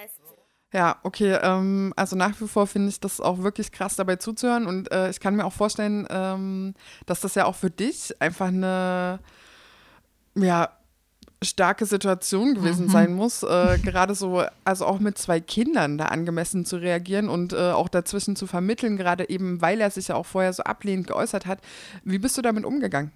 Ja, 0.73 0.99
okay. 1.03 1.39
Ähm, 1.41 1.93
also 1.95 2.17
nach 2.17 2.39
wie 2.41 2.47
vor 2.47 2.67
finde 2.67 2.89
ich 2.89 2.99
das 2.99 3.21
auch 3.21 3.39
wirklich 3.39 3.71
krass 3.71 3.95
dabei 3.95 4.17
zuzuhören 4.17 4.67
und 4.67 4.91
äh, 4.91 5.09
ich 5.09 5.21
kann 5.21 5.35
mir 5.35 5.45
auch 5.45 5.53
vorstellen, 5.53 6.07
ähm, 6.09 6.73
dass 7.05 7.21
das 7.21 7.35
ja 7.35 7.45
auch 7.45 7.55
für 7.55 7.69
dich 7.71 8.21
einfach 8.21 8.47
eine 8.47 9.19
ja, 10.35 10.77
starke 11.43 11.85
Situation 11.85 12.53
gewesen 12.53 12.87
sein 12.89 13.15
muss, 13.15 13.41
äh, 13.43 13.79
gerade 13.83 14.13
so, 14.13 14.43
also 14.63 14.85
auch 14.85 14.99
mit 14.99 15.17
zwei 15.17 15.39
Kindern 15.39 15.97
da 15.97 16.05
angemessen 16.05 16.65
zu 16.65 16.77
reagieren 16.77 17.29
und 17.29 17.53
äh, 17.53 17.71
auch 17.71 17.89
dazwischen 17.89 18.35
zu 18.35 18.45
vermitteln, 18.45 18.95
gerade 18.95 19.27
eben, 19.29 19.61
weil 19.61 19.81
er 19.81 19.89
sich 19.89 20.09
ja 20.09 20.15
auch 20.15 20.25
vorher 20.25 20.53
so 20.53 20.63
ablehnend 20.63 21.07
geäußert 21.07 21.45
hat. 21.47 21.59
Wie 22.03 22.19
bist 22.19 22.37
du 22.37 22.41
damit 22.41 22.63
umgegangen? 22.63 23.11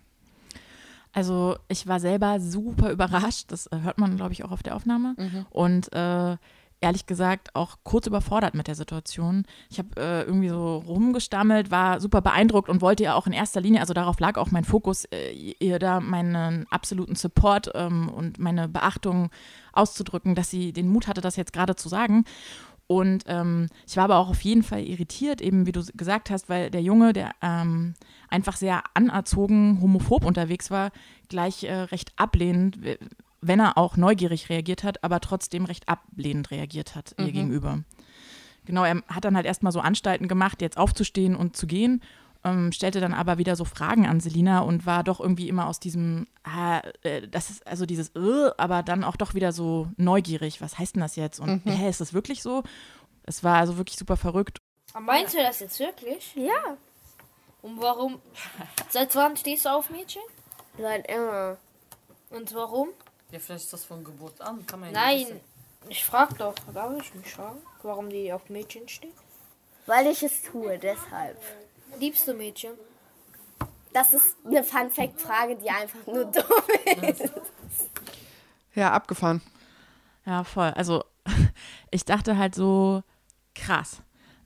Also 1.14 1.58
ich 1.70 1.88
war 1.88 2.00
selber 2.00 2.40
super 2.40 2.92
überrascht, 2.92 3.46
das 3.50 3.68
äh, 3.68 3.80
hört 3.82 4.00
man, 4.00 4.18
glaube 4.18 4.34
ich, 4.34 4.44
auch 4.44 4.52
auf 4.52 4.64
der 4.64 4.76
Aufnahme. 4.76 5.16
Und 5.52 5.94
äh, 5.94 6.38
ehrlich 6.86 7.08
gesagt 7.08 7.56
auch 7.56 7.80
kurz 7.84 8.06
überfordert 8.06 8.54
mit 8.54 8.68
der 8.68 8.76
Situation. 8.76 9.44
Ich 9.72 9.80
habe 9.80 9.90
äh, 9.98 10.22
irgendwie 10.22 10.50
so 10.50 10.78
rumgestammelt, 10.78 11.72
war 11.72 12.00
super 12.00 12.22
beeindruckt 12.22 12.70
und 12.70 12.82
wollte 12.82 13.04
ihr 13.04 13.16
auch 13.16 13.26
in 13.26 13.34
erster 13.34 13.60
Linie, 13.60 13.82
also 13.82 13.96
darauf 13.96 14.20
lag 14.20 14.38
auch 14.38 14.52
mein 14.52 14.64
Fokus, 14.64 15.06
äh, 15.06 15.32
ihr 15.32 15.80
da 15.80 16.00
meinen 16.00 16.68
absoluten 16.70 17.16
Support 17.16 17.72
ähm, 17.74 18.08
und 18.08 18.38
meine 18.38 18.68
Beachtung 18.68 19.32
auszudrücken, 19.74 20.36
dass 20.36 20.52
sie 20.52 20.74
den 20.74 20.88
Mut 20.88 21.08
hatte, 21.08 21.22
das 21.22 21.38
jetzt 21.38 21.54
gerade 21.54 21.76
zu 21.76 21.90
sagen. 21.90 22.24
Und 22.88 23.24
ähm, 23.26 23.66
ich 23.88 23.98
war 23.98 24.04
aber 24.04 24.18
auch 24.18 24.30
auf 24.30 24.42
jeden 24.42 24.62
Fall 24.62 24.84
irritiert, 24.84 25.42
eben 25.42 25.66
wie 25.66 25.72
du 25.72 25.84
gesagt 25.96 26.30
hast, 26.30 26.50
weil 26.50 26.70
der 26.70 26.84
Junge, 26.84 27.14
der 27.14 27.32
ähm, 27.42 27.96
einfach 28.30 28.58
sehr 28.58 28.84
anerzogen, 28.94 29.82
homophob 29.82 30.24
unterwegs 30.24 30.70
war, 30.70 30.92
gleich 31.30 31.64
äh, 31.64 31.74
recht 31.74 32.14
ablehnend, 32.16 32.78
wenn 33.48 33.60
er 33.60 33.78
auch 33.78 33.98
neugierig 33.98 34.50
reagiert 34.50 34.84
hat, 34.84 35.04
aber 35.04 35.20
trotzdem 35.20 35.66
recht 35.66 35.88
ablehnend 35.88 36.52
reagiert 36.52 36.96
hat 36.96 37.16
ihr 37.18 37.32
gegenüber. 37.32 37.84
Genau, 38.66 38.84
er 38.84 39.04
hat 39.08 39.26
dann 39.26 39.36
halt 39.36 39.46
erstmal 39.46 39.72
so 39.72 39.80
Anstalten 39.80 40.28
gemacht, 40.28 40.62
jetzt 40.62 40.78
aufzustehen 40.78 41.36
und 41.36 41.56
zu 41.56 41.68
gehen, 41.68 42.02
ähm, 42.44 42.72
stellte 42.72 43.00
dann 43.00 43.14
aber 43.14 43.38
wieder 43.38 43.56
so 43.56 43.66
Fragen 43.66 44.06
an 44.06 44.20
Selina 44.20 44.60
und 44.60 44.86
war 44.86 45.04
doch 45.04 45.20
irgendwie 45.20 45.50
immer 45.50 45.68
aus 45.68 45.80
diesem, 45.80 46.28
ah, 46.44 46.82
äh, 47.04 47.28
das 47.28 47.50
ist 47.50 47.68
also 47.68 47.86
dieses, 47.86 48.10
äh, 48.16 48.52
aber 48.58 48.84
dann 48.84 49.04
auch 49.04 49.16
doch 49.16 49.34
wieder 49.34 49.52
so 49.52 49.88
neugierig, 49.98 50.62
was 50.62 50.78
heißt 50.78 50.96
denn 50.96 51.02
das 51.02 51.16
jetzt? 51.16 51.40
Und 51.40 51.62
hä, 51.66 51.90
ist 51.90 52.02
das 52.02 52.14
wirklich 52.14 52.42
so? 52.42 52.64
Es 53.24 53.44
war 53.44 53.58
also 53.58 53.78
wirklich 53.78 53.98
super 53.98 54.18
verrückt. 54.18 54.60
Meinst 55.00 55.34
du 55.34 55.40
das 55.40 55.60
jetzt 55.60 55.80
wirklich? 55.80 56.36
Ja. 56.36 56.78
Und 57.62 57.82
warum? 57.82 58.20
Seit 58.90 59.16
wann 59.16 59.36
stehst 59.36 59.66
du 59.66 59.70
auf 59.70 59.90
Mädchen? 59.90 60.22
Seit 60.78 61.10
immer. 61.10 61.58
Und 62.30 62.54
warum? 62.54 62.90
Ja, 63.32 63.40
vielleicht 63.40 63.66
ist 63.66 63.74
das 63.74 63.86
von 63.86 64.04
Geburt 64.04 64.40
an. 64.42 64.66
Kann 64.66 64.80
man 64.80 64.94
ja 64.94 65.08
nicht 65.14 65.30
Nein, 65.30 65.42
ich 65.90 66.06
frag 66.06 66.38
doch. 66.38 66.56
Darf 66.74 66.92
ich 67.00 67.14
mich 67.14 67.34
fragen, 67.34 67.62
warum 67.84 68.10
die 68.10 68.32
auf 68.32 68.50
Mädchen 68.50 68.88
steht? 68.88 69.14
Weil 69.86 70.08
ich 70.08 70.24
es 70.24 70.42
tue, 70.44 70.78
deshalb. 70.80 71.40
Liebst 72.00 72.28
du 72.28 72.34
Mädchen? 72.34 72.74
Das 73.94 74.14
ist 74.14 74.36
eine 74.46 74.64
Fun-Fact-Frage, 74.64 75.56
die 75.56 75.70
einfach 75.70 76.06
nur 76.06 76.26
dumm 76.32 77.04
ist. 77.04 77.32
Ja, 78.74 78.92
abgefahren. 78.92 79.42
Ja, 80.26 80.44
voll. 80.44 80.72
Also 80.76 81.04
ich 81.92 82.04
dachte 82.04 82.38
halt 82.38 82.56
so, 82.56 83.04
krass. 83.54 84.02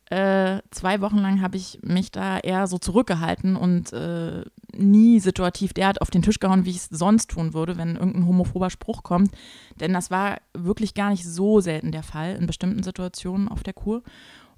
Äh, 0.10 0.62
zwei 0.72 1.02
Wochen 1.02 1.20
lang 1.20 1.42
habe 1.42 1.58
ich 1.58 1.80
mich 1.84 2.12
da 2.12 2.40
eher 2.40 2.66
so 2.66 2.80
zurückgehalten 2.80 3.56
und 3.56 3.94
äh, 3.94 4.44
nie 4.76 5.20
situativ 5.20 5.74
derart 5.74 6.02
auf 6.02 6.10
den 6.10 6.24
Tisch 6.24 6.40
gehauen, 6.40 6.66
wie 6.66 6.72
ich 6.72 6.78
es 6.78 6.90
sonst 6.90 7.30
tun 7.30 7.54
würde, 7.54 7.78
wenn 7.78 7.96
irgendein 7.96 8.26
homophober 8.26 8.72
Spruch 8.72 9.04
kommt. 9.04 9.32
Denn 9.80 9.94
das 9.94 10.10
war 10.10 10.38
wirklich 10.54 10.96
gar 10.96 11.12
nicht 11.12 11.26
so 11.26 11.60
selten 11.60 11.92
der 11.92 12.02
Fall 12.02 12.36
in 12.36 12.48
bestimmten 12.48 12.82
Situationen 12.82 13.48
auf 13.48 13.62
der 13.62 13.74
Kur. 13.74 14.02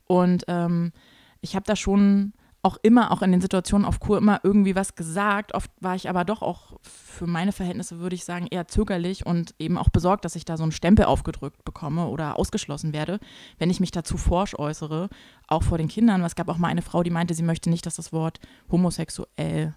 Und 0.08 0.46
ähm, 0.48 0.94
ich 1.42 1.56
habe 1.56 1.66
da 1.66 1.76
schon 1.76 2.32
auch 2.64 2.78
immer, 2.84 3.12
auch 3.12 3.22
in 3.22 3.32
den 3.32 3.42
Situationen 3.42 3.86
auf 3.86 4.00
Kur, 4.00 4.18
immer 4.18 4.40
irgendwie 4.44 4.76
was 4.76 4.96
gesagt. 4.96 5.54
Oft 5.54 5.72
war 5.80 5.96
ich 5.96 6.10
aber 6.10 6.26
doch 6.26 6.42
auch 6.42 6.80
für 6.82 7.26
meine 7.26 7.52
Verhältnisse, 7.52 8.00
würde 8.00 8.16
ich 8.16 8.24
sagen, 8.24 8.48
eher 8.48 8.68
zögerlich 8.68 9.26
und 9.26 9.56
eben 9.58 9.78
auch 9.78 9.90
besorgt, 9.90 10.26
dass 10.26 10.36
ich 10.36 10.46
da 10.46 10.58
so 10.58 10.64
einen 10.64 10.72
Stempel 10.72 11.06
aufgedrückt 11.06 11.66
bekomme 11.66 12.08
oder 12.08 12.38
ausgeschlossen 12.38 12.94
werde, 12.94 13.20
wenn 13.58 13.70
ich 13.70 13.80
mich 13.80 13.92
dazu 13.92 14.18
forsch 14.18 14.54
äußere, 14.54 15.10
auch 15.48 15.64
vor 15.64 15.78
den 15.78 15.88
Kindern. 15.88 16.24
Es 16.24 16.36
gab 16.36 16.50
auch 16.50 16.58
mal 16.58 16.68
eine 16.68 16.84
Frau, 16.84 17.02
die 17.04 17.10
meinte, 17.10 17.34
sie 17.34 17.44
möchte 17.44 17.70
nicht, 17.70 17.86
dass 17.86 17.96
das 17.96 18.14
Wort 18.14 18.40
homosexuell 18.70 19.74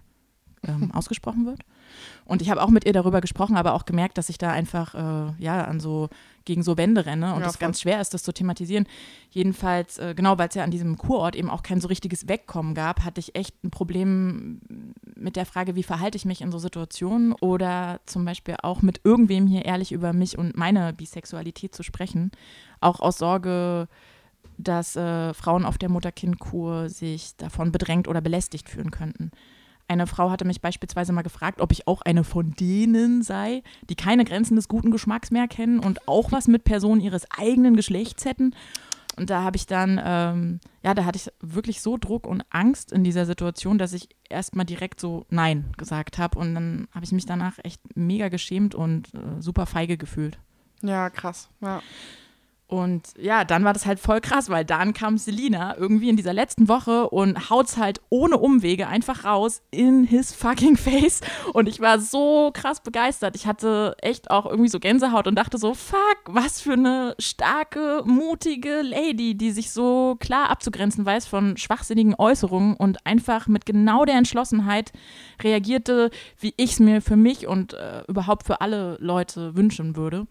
ähm, 0.67 0.91
ausgesprochen 0.91 1.45
wird. 1.45 1.59
Und 2.25 2.41
ich 2.41 2.49
habe 2.49 2.61
auch 2.61 2.69
mit 2.69 2.85
ihr 2.85 2.93
darüber 2.93 3.21
gesprochen, 3.21 3.55
aber 3.55 3.73
auch 3.73 3.85
gemerkt, 3.85 4.17
dass 4.17 4.29
ich 4.29 4.37
da 4.37 4.51
einfach 4.51 4.95
äh, 4.95 5.33
ja 5.43 5.63
an 5.65 5.79
so 5.79 6.09
gegen 6.43 6.61
so 6.63 6.77
Wände 6.77 7.05
renne 7.05 7.33
und 7.33 7.41
Ja, 7.41 7.49
voll. 7.49 7.59
ganz 7.59 7.81
schwer 7.81 8.01
ist, 8.01 8.13
das 8.13 8.23
zu 8.23 8.31
thematisieren. 8.31 8.85
Jedenfalls, 9.31 9.97
äh, 9.97 10.13
genau, 10.15 10.37
weil 10.37 10.49
es 10.49 10.55
ja 10.55 10.63
an 10.63 10.71
diesem 10.71 10.97
Kurort 10.97 11.35
eben 11.35 11.49
auch 11.49 11.63
kein 11.63 11.81
so 11.81 11.87
richtiges 11.87 12.27
Wegkommen 12.27 12.75
gab, 12.75 13.03
hatte 13.03 13.19
ich 13.19 13.35
echt 13.35 13.63
ein 13.63 13.71
Problem 13.71 14.61
mit 15.15 15.35
der 15.35 15.45
Frage, 15.45 15.75
wie 15.75 15.83
verhalte 15.83 16.17
ich 16.17 16.25
mich 16.25 16.41
in 16.41 16.51
so 16.51 16.59
Situationen 16.59 17.33
oder 17.33 17.99
zum 18.05 18.25
Beispiel 18.25 18.57
auch 18.61 18.81
mit 18.81 19.01
irgendwem 19.03 19.47
hier 19.47 19.65
ehrlich 19.65 19.91
über 19.91 20.13
mich 20.13 20.37
und 20.37 20.55
meine 20.55 20.93
Bisexualität 20.93 21.73
zu 21.73 21.83
sprechen. 21.83 22.31
Auch 22.79 22.99
aus 22.99 23.17
Sorge, 23.17 23.87
dass 24.57 24.95
äh, 24.95 25.33
Frauen 25.33 25.65
auf 25.65 25.77
der 25.77 25.89
Mutter-Kind-Kur 25.89 26.89
sich 26.89 27.35
davon 27.37 27.71
bedrängt 27.71 28.07
oder 28.07 28.21
belästigt 28.21 28.69
fühlen 28.69 28.91
könnten. 28.91 29.31
Eine 29.87 30.07
Frau 30.07 30.31
hatte 30.31 30.45
mich 30.45 30.61
beispielsweise 30.61 31.13
mal 31.13 31.21
gefragt, 31.21 31.61
ob 31.61 31.71
ich 31.71 31.87
auch 31.87 32.01
eine 32.01 32.23
von 32.23 32.51
denen 32.51 33.21
sei, 33.21 33.61
die 33.89 33.95
keine 33.95 34.25
Grenzen 34.25 34.55
des 34.55 34.67
guten 34.67 34.91
Geschmacks 34.91 35.31
mehr 35.31 35.47
kennen 35.47 35.79
und 35.79 36.07
auch 36.07 36.31
was 36.31 36.47
mit 36.47 36.63
Personen 36.63 37.01
ihres 37.01 37.29
eigenen 37.29 37.75
Geschlechts 37.75 38.25
hätten. 38.25 38.55
Und 39.17 39.29
da 39.29 39.43
habe 39.43 39.55
ich 39.55 39.65
dann, 39.65 40.01
ähm, 40.03 40.59
ja, 40.83 40.93
da 40.93 41.05
hatte 41.05 41.17
ich 41.17 41.31
wirklich 41.39 41.81
so 41.81 41.97
Druck 41.97 42.27
und 42.27 42.43
Angst 42.49 42.91
in 42.91 43.03
dieser 43.03 43.25
Situation, 43.25 43.77
dass 43.77 43.93
ich 43.93 44.09
erstmal 44.29 44.65
direkt 44.65 44.99
so 44.99 45.25
Nein 45.29 45.71
gesagt 45.77 46.17
habe. 46.17 46.37
Und 46.37 46.53
dann 46.53 46.87
habe 46.91 47.05
ich 47.05 47.11
mich 47.11 47.25
danach 47.25 47.57
echt 47.63 47.81
mega 47.95 48.27
geschämt 48.29 48.75
und 48.75 49.13
äh, 49.13 49.41
super 49.41 49.67
feige 49.67 49.97
gefühlt. 49.97 50.37
Ja, 50.81 51.09
krass. 51.09 51.49
Ja. 51.61 51.81
Und 52.67 53.13
ja, 53.19 53.43
dann 53.43 53.63
war 53.63 53.73
das 53.73 53.85
halt 53.85 53.99
voll 53.99 54.21
krass, 54.21 54.49
weil 54.49 54.65
dann 54.65 54.93
kam 54.93 55.19
Selina 55.19 55.77
irgendwie 55.77 56.09
in 56.09 56.17
dieser 56.17 56.33
letzten 56.33 56.67
Woche 56.67 57.07
und 57.11 57.51
haut's 57.51 57.77
halt 57.77 58.01
ohne 58.09 58.39
Umwege 58.39 58.87
einfach 58.87 59.23
raus 59.23 59.61
in 59.69 60.03
his 60.03 60.33
fucking 60.33 60.75
face. 60.75 61.21
Und 61.53 61.69
ich 61.69 61.79
war 61.79 61.99
so 61.99 62.49
krass 62.53 62.81
begeistert. 62.81 63.35
Ich 63.35 63.45
hatte 63.45 63.95
echt 64.01 64.31
auch 64.31 64.47
irgendwie 64.47 64.69
so 64.69 64.79
Gänsehaut 64.79 65.27
und 65.27 65.35
dachte 65.35 65.59
so, 65.59 65.75
fuck, 65.75 66.17
was 66.25 66.59
für 66.59 66.73
eine 66.73 67.15
starke, 67.19 68.01
mutige 68.03 68.81
Lady, 68.81 69.35
die 69.35 69.51
sich 69.51 69.69
so 69.69 70.15
klar 70.19 70.49
abzugrenzen 70.49 71.05
weiß 71.05 71.27
von 71.27 71.57
schwachsinnigen 71.57 72.15
Äußerungen 72.17 72.75
und 72.77 73.05
einfach 73.05 73.47
mit 73.47 73.67
genau 73.67 74.05
der 74.05 74.15
Entschlossenheit 74.15 74.91
reagierte, 75.39 76.09
wie 76.39 76.55
ich 76.57 76.71
es 76.71 76.79
mir 76.79 77.03
für 77.03 77.15
mich 77.15 77.45
und 77.45 77.73
äh, 77.75 78.01
überhaupt 78.07 78.47
für 78.47 78.61
alle 78.61 78.97
Leute 78.99 79.55
wünschen 79.55 79.95
würde. 79.95 80.25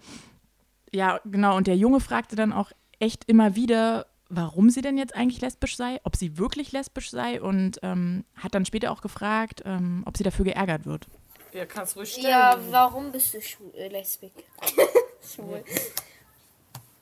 Ja, 0.95 1.21
genau. 1.25 1.57
Und 1.57 1.67
der 1.67 1.77
Junge 1.77 1.99
fragte 1.99 2.37
dann 2.37 2.53
auch 2.53 2.71
echt 3.01 3.25
immer 3.25 3.57
wieder, 3.57 4.07
warum 4.29 4.71
sie 4.71 4.81
denn 4.81 4.97
jetzt 4.97 5.15
eigentlich 5.17 5.41
lesbisch 5.41 5.77
sei, 5.77 6.01
ob 6.05 6.15
sie 6.15 6.39
wirklich 6.39 6.71
lesbisch 6.71 7.11
sei 7.11 7.43
und 7.43 7.81
ähm, 7.83 8.25
hat 8.37 8.55
dann 8.55 8.65
später 8.65 8.93
auch 8.93 9.01
gefragt, 9.01 9.63
ähm, 9.65 10.05
ob 10.07 10.17
sie 10.17 10.23
dafür 10.23 10.45
geärgert 10.45 10.87
wird. 10.87 11.07
Ja, 11.53 11.67
kannst 11.67 11.97
ruhig 11.97 12.13
stellen. 12.13 12.29
Ja, 12.29 12.59
warum 12.71 13.11
bist 13.11 13.35
du 13.35 13.41
schwul, 13.43 13.73
äh, 13.75 13.89
lesbisch? 13.89 14.31
Schwul. 15.35 15.65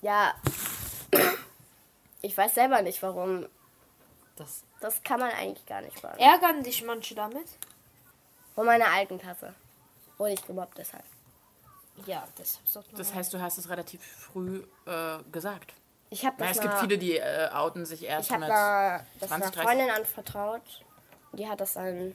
Ja, 0.00 0.34
ich 2.22 2.36
weiß 2.36 2.54
selber 2.54 2.80
nicht 2.82 3.02
warum. 3.02 3.46
Das, 4.36 4.64
Das 4.80 5.02
kann 5.02 5.20
man 5.20 5.30
eigentlich 5.30 5.66
gar 5.66 5.82
nicht 5.82 5.98
sagen. 6.00 6.18
Ärgern 6.18 6.62
dich 6.62 6.82
manche 6.84 7.14
damit? 7.14 7.46
Von 8.54 8.64
meiner 8.66 8.86
alten 8.86 9.18
Klasse. 9.18 9.54
Wurde 10.16 10.32
ich 10.32 10.46
gemobbt 10.46 10.78
deshalb. 10.78 11.04
Ja, 12.06 12.26
deshalb 12.38 12.66
sollte 12.66 12.90
man. 12.90 12.98
das 12.98 13.14
heißt, 13.14 13.32
du 13.34 13.40
hast 13.40 13.58
es 13.58 13.68
relativ 13.68 14.02
früh 14.02 14.62
äh, 14.86 15.18
gesagt. 15.30 15.74
Ich 16.10 16.26
habe 16.26 16.36
das 16.38 16.52
es 16.52 16.60
gibt 16.60 16.74
mal, 16.74 16.80
viele, 16.80 16.98
die 16.98 17.16
äh, 17.16 17.48
outen 17.52 17.86
sich 17.86 18.04
erst 18.04 18.26
ich 18.26 18.32
habe 18.32 18.40
mit. 18.40 18.50
da 18.50 18.98
das 19.20 19.28
20, 19.28 19.32
einer 19.32 19.50
30. 19.50 19.62
Freundin 19.62 19.90
anvertraut. 19.90 20.62
Die 21.32 21.48
hat 21.48 21.60
das 21.60 21.76
an 21.76 22.14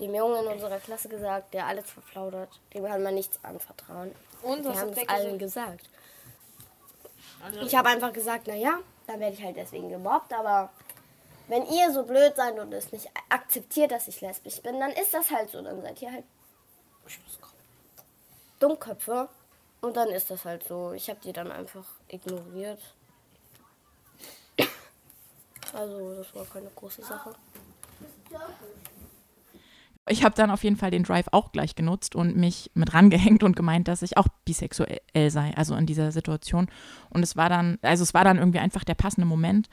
dem 0.00 0.14
Jungen 0.14 0.44
in 0.46 0.52
unserer 0.52 0.78
Klasse 0.78 1.08
gesagt, 1.08 1.54
der 1.54 1.66
alles 1.66 1.90
verplaudert. 1.90 2.48
Dem 2.74 2.84
kann 2.84 3.02
man 3.02 3.14
nichts 3.14 3.38
anvertrauen. 3.44 4.12
Und 4.42 4.64
Die 4.64 4.68
was 4.68 4.78
haben 4.78 4.90
hat 4.90 4.98
es 4.98 5.08
allen 5.08 5.38
gesagt? 5.38 5.88
gesagt. 7.40 7.62
Ich 7.66 7.74
habe 7.76 7.88
einfach 7.88 8.12
gesagt, 8.12 8.46
naja, 8.46 8.78
dann 9.06 9.20
werde 9.20 9.34
ich 9.34 9.42
halt 9.42 9.56
deswegen 9.56 9.88
gemobbt, 9.90 10.32
aber 10.32 10.70
wenn 11.48 11.64
ihr 11.66 11.92
so 11.92 12.02
blöd 12.04 12.34
seid 12.34 12.58
und 12.58 12.72
es 12.72 12.90
nicht 12.90 13.08
akzeptiert, 13.28 13.92
dass 13.92 14.08
ich 14.08 14.20
lesbisch 14.20 14.60
bin, 14.62 14.80
dann 14.80 14.90
ist 14.90 15.14
das 15.14 15.30
halt 15.30 15.50
so. 15.50 15.62
Dann 15.62 15.80
seid 15.80 16.02
ihr 16.02 16.12
halt 16.12 16.24
Dummköpfe. 18.58 19.28
Und 19.80 19.96
dann 19.96 20.08
ist 20.08 20.30
das 20.30 20.44
halt 20.44 20.64
so. 20.66 20.92
Ich 20.92 21.08
habe 21.08 21.20
die 21.22 21.32
dann 21.32 21.52
einfach 21.52 21.84
ignoriert. 22.08 22.80
Also, 25.72 26.14
das 26.14 26.34
war 26.34 26.44
keine 26.46 26.70
große 26.74 27.02
Sache. 27.02 27.34
Ich 30.08 30.24
habe 30.24 30.34
dann 30.36 30.50
auf 30.50 30.62
jeden 30.62 30.76
Fall 30.76 30.92
den 30.92 31.02
Drive 31.02 31.26
auch 31.32 31.50
gleich 31.50 31.74
genutzt 31.74 32.14
und 32.14 32.36
mich 32.36 32.70
mit 32.74 32.94
rangehängt 32.94 33.42
und 33.42 33.56
gemeint, 33.56 33.88
dass 33.88 34.02
ich 34.02 34.16
auch 34.16 34.28
bisexuell 34.44 35.00
sei, 35.30 35.52
also 35.56 35.74
in 35.74 35.86
dieser 35.86 36.12
Situation. 36.12 36.68
Und 37.10 37.22
es 37.24 37.36
war 37.36 37.48
dann, 37.48 37.78
also 37.82 38.04
es 38.04 38.14
war 38.14 38.22
dann 38.22 38.38
irgendwie 38.38 38.60
einfach 38.60 38.84
der 38.84 38.94
passende 38.94 39.26
Moment, 39.26 39.68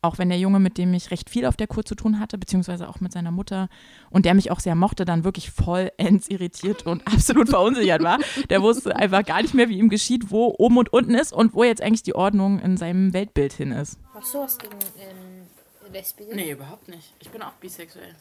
auch 0.00 0.18
wenn 0.18 0.28
der 0.28 0.38
Junge, 0.38 0.60
mit 0.60 0.78
dem 0.78 0.94
ich 0.94 1.10
recht 1.10 1.28
viel 1.28 1.44
auf 1.44 1.56
der 1.56 1.66
Kur 1.66 1.84
zu 1.84 1.94
tun 1.96 2.20
hatte, 2.20 2.38
beziehungsweise 2.38 2.88
auch 2.88 3.00
mit 3.00 3.12
seiner 3.12 3.32
Mutter 3.32 3.68
und 4.10 4.24
der 4.24 4.34
mich 4.34 4.50
auch 4.50 4.60
sehr 4.60 4.76
mochte, 4.76 5.04
dann 5.04 5.24
wirklich 5.24 5.50
vollends 5.50 6.28
irritiert 6.28 6.86
und 6.86 7.04
absolut 7.06 7.48
verunsichert 7.48 8.02
war. 8.02 8.18
Der 8.48 8.62
wusste 8.62 8.94
einfach 8.94 9.24
gar 9.24 9.42
nicht 9.42 9.54
mehr, 9.54 9.68
wie 9.68 9.78
ihm 9.78 9.88
geschieht, 9.88 10.30
wo 10.30 10.54
oben 10.56 10.78
und 10.78 10.92
unten 10.92 11.14
ist 11.14 11.32
und 11.32 11.54
wo 11.54 11.64
jetzt 11.64 11.82
eigentlich 11.82 12.04
die 12.04 12.14
Ordnung 12.14 12.60
in 12.60 12.76
seinem 12.76 13.12
Weltbild 13.12 13.52
hin 13.52 13.72
ist. 13.72 13.98
Hast 14.14 14.34
du 14.34 14.38
was 14.38 14.58
gegen 14.58 14.74
ähm, 14.98 15.92
Lesbiken? 15.92 16.36
Nee, 16.36 16.52
überhaupt 16.52 16.88
nicht. 16.88 17.12
Ich 17.18 17.30
bin 17.30 17.42
auch 17.42 17.52
bisexuell. 17.54 18.14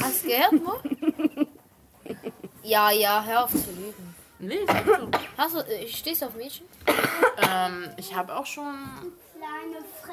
Hast 0.00 0.24
du 0.24 0.28
gehört, 0.28 0.52
Mo? 0.52 0.72
ja, 2.62 2.90
ja, 2.90 3.24
hör 3.24 3.44
auf 3.44 3.50
zu 3.50 3.70
lügen. 3.70 4.14
Nee, 4.38 4.58
ich 4.62 4.68
hab 4.68 4.84
schon. 4.84 5.10
Hast 5.38 5.54
du, 5.54 5.58
äh, 5.60 5.88
stehst 5.88 6.20
du 6.22 6.26
auf 6.26 6.34
Mädchen? 6.34 6.66
Ähm, 6.86 7.90
ich 7.96 8.14
habe 8.14 8.36
auch 8.36 8.46
schon. 8.46 8.74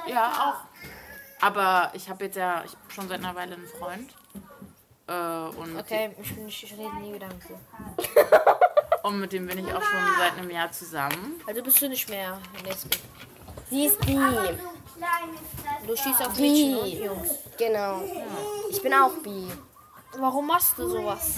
Ja, 0.08 0.30
auch. 0.30 1.44
Aber 1.44 1.92
ich 1.94 2.10
habe 2.10 2.26
jetzt 2.26 2.38
ja 2.38 2.64
ich 2.66 2.72
hab 2.72 2.92
schon 2.92 3.08
seit 3.08 3.20
einer 3.20 3.36
Weile 3.36 3.56
einen 3.56 3.68
Freund. 3.68 4.14
Äh, 5.08 5.60
und, 5.60 5.78
Okay, 5.78 6.16
ich, 6.22 6.36
bin, 6.36 6.48
ich 6.48 6.74
rede 6.78 6.96
nie 6.98 7.14
wieder 7.14 7.28
mit 7.28 7.50
dir. 7.50 7.60
und 9.04 9.20
mit 9.20 9.34
dem 9.34 9.48
bin 9.48 9.58
ich 9.58 9.74
auch 9.74 9.82
schon 9.82 10.00
seit 10.18 10.38
einem 10.38 10.50
Jahr 10.50 10.72
zusammen. 10.72 11.42
Also 11.48 11.64
bist 11.64 11.82
du 11.82 11.90
nicht 11.90 12.08
mehr 12.10 12.38
Lesbisch. 12.64 13.02
Sie 13.70 13.86
ist 13.86 14.00
bi. 14.06 14.18
Du 15.88 15.96
stehst 15.96 16.22
auf 16.22 16.38
Mädchen 16.38 16.78
und. 16.78 16.88
Jungs. 16.88 17.30
Genau. 17.58 18.02
Ich 18.70 18.82
bin 18.82 18.94
auch 18.94 19.14
bi. 19.24 19.48
Warum 20.18 20.48
machst 20.48 20.78
du 20.78 20.88
sowas? 20.88 21.36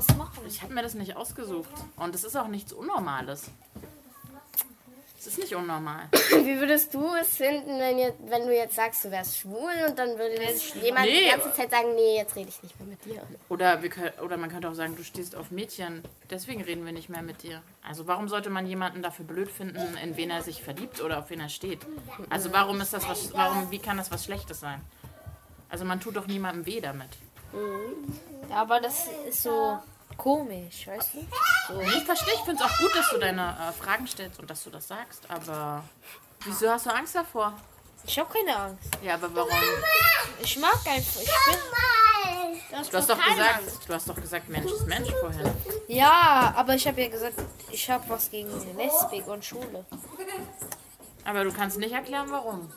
Sowas 0.00 0.16
machen? 0.16 0.40
Ich 0.46 0.62
habe 0.62 0.74
mir 0.74 0.82
das 0.82 0.94
nicht 0.94 1.16
ausgesucht. 1.16 1.70
Und 1.96 2.14
es 2.14 2.24
ist 2.24 2.36
auch 2.36 2.48
nichts 2.48 2.72
Unnormales. 2.72 3.50
Es 5.18 5.32
ist 5.32 5.38
nicht 5.38 5.56
unnormal. 5.56 6.02
Wie 6.44 6.60
würdest 6.60 6.94
du 6.94 7.12
es 7.20 7.36
finden, 7.36 7.80
wenn, 7.80 7.98
ihr, 7.98 8.14
wenn 8.28 8.46
du 8.46 8.54
jetzt 8.54 8.76
sagst, 8.76 9.04
du 9.04 9.10
wärst 9.10 9.38
schwul 9.38 9.72
und 9.88 9.98
dann 9.98 10.10
würde 10.10 10.40
jetzt 10.40 10.76
jemand 10.76 11.06
Nee. 11.06 11.24
die 11.24 11.30
ganze 11.30 11.52
Zeit 11.52 11.72
sagen, 11.72 11.96
nee, 11.96 12.18
jetzt 12.18 12.36
rede 12.36 12.48
ich 12.48 12.62
nicht 12.62 12.78
mehr 12.78 12.88
mit 12.88 13.04
dir. 13.04 13.22
Oder, 13.48 13.82
wir 13.82 13.90
oder 14.22 14.36
man 14.36 14.50
könnte 14.50 14.68
auch 14.68 14.74
sagen, 14.74 14.94
du 14.94 15.02
stehst 15.02 15.34
auf 15.34 15.50
Mädchen, 15.50 16.04
deswegen 16.30 16.62
reden 16.62 16.84
wir 16.86 16.92
nicht 16.92 17.08
mehr 17.08 17.22
mit 17.22 17.42
dir. 17.42 17.60
Also 17.82 18.06
warum 18.06 18.28
sollte 18.28 18.50
man 18.50 18.66
jemanden 18.68 19.02
dafür 19.02 19.24
blöd 19.24 19.50
finden, 19.50 19.96
in 20.00 20.16
wen 20.16 20.30
er 20.30 20.42
sich 20.42 20.62
verliebt 20.62 21.00
oder 21.00 21.18
auf 21.18 21.28
wen 21.30 21.40
er 21.40 21.48
steht? 21.48 21.80
Also 22.30 22.52
warum 22.52 22.80
ist 22.80 22.92
das 22.92 23.08
was, 23.08 23.32
warum, 23.32 23.68
wie 23.72 23.80
kann 23.80 23.96
das 23.96 24.12
was 24.12 24.24
Schlechtes 24.24 24.60
sein? 24.60 24.80
Also 25.70 25.84
man 25.84 25.98
tut 25.98 26.14
doch 26.14 26.28
niemandem 26.28 26.66
weh 26.66 26.80
damit. 26.80 27.08
Ja, 28.50 28.56
aber 28.62 28.80
das 28.80 29.06
ist 29.28 29.42
so 29.42 29.78
komisch, 30.16 30.86
weißt 30.86 31.10
du? 31.14 31.80
Ich 31.82 32.04
verstehe, 32.04 32.34
ich 32.34 32.40
finde 32.40 32.62
es 32.64 32.70
auch 32.70 32.78
gut, 32.78 32.94
dass 32.94 33.10
du 33.10 33.18
deine 33.18 33.56
äh, 33.68 33.72
Fragen 33.72 34.06
stellst 34.06 34.38
und 34.40 34.48
dass 34.48 34.62
du 34.64 34.70
das 34.70 34.88
sagst, 34.88 35.22
aber 35.28 35.82
wieso 36.44 36.70
hast 36.70 36.86
du 36.86 36.90
Angst 36.94 37.14
davor? 37.14 37.52
Ich 38.04 38.18
habe 38.18 38.32
keine 38.32 38.56
Angst. 38.56 38.88
Ja, 39.02 39.14
aber 39.14 39.34
warum? 39.34 39.50
Ich 40.40 40.56
mag 40.58 40.74
einfach. 40.86 41.20
Ich 41.20 41.28
bin, 41.28 41.56
Du 42.90 42.96
hast 42.98 43.10
doch 43.10 43.18
gesagt, 43.24 43.62
du 43.88 43.94
hast 43.94 44.08
doch 44.08 44.14
gesagt, 44.16 44.48
Mensch 44.48 44.70
ist 44.70 44.86
Mensch 44.86 45.10
vorhin. 45.20 45.50
ja, 45.88 46.52
aber 46.56 46.74
ich 46.74 46.86
habe 46.86 47.00
ja 47.02 47.08
gesagt, 47.08 47.34
ich 47.70 47.90
habe 47.90 48.04
was 48.08 48.30
gegen 48.30 48.48
Lesbik 48.76 49.26
und 49.26 49.44
Schule. 49.44 49.84
Aber 51.24 51.44
du 51.44 51.52
kannst 51.52 51.78
nicht 51.78 51.92
erklären, 51.92 52.26
warum. 52.30 52.72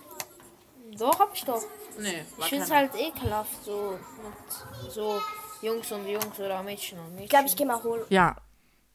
Doch, 0.97 1.19
hab 1.19 1.33
ich 1.33 1.43
doch. 1.45 1.61
Nee, 1.97 2.23
Ich 2.39 2.45
finde 2.45 2.65
es 2.65 2.71
halt 2.71 2.95
ekelhaft, 2.95 3.63
so 3.65 3.97
mit 4.23 4.91
so 4.91 5.21
Jungs 5.61 5.91
und 5.91 6.07
Jungs 6.07 6.39
oder 6.39 6.63
Mädchen 6.63 6.99
und 6.99 7.11
Mädchen. 7.11 7.23
Ich 7.23 7.29
glaube, 7.29 7.45
ich 7.47 7.55
gehe 7.55 7.67
mal 7.67 7.81
holen. 7.83 8.03
Ja, 8.09 8.35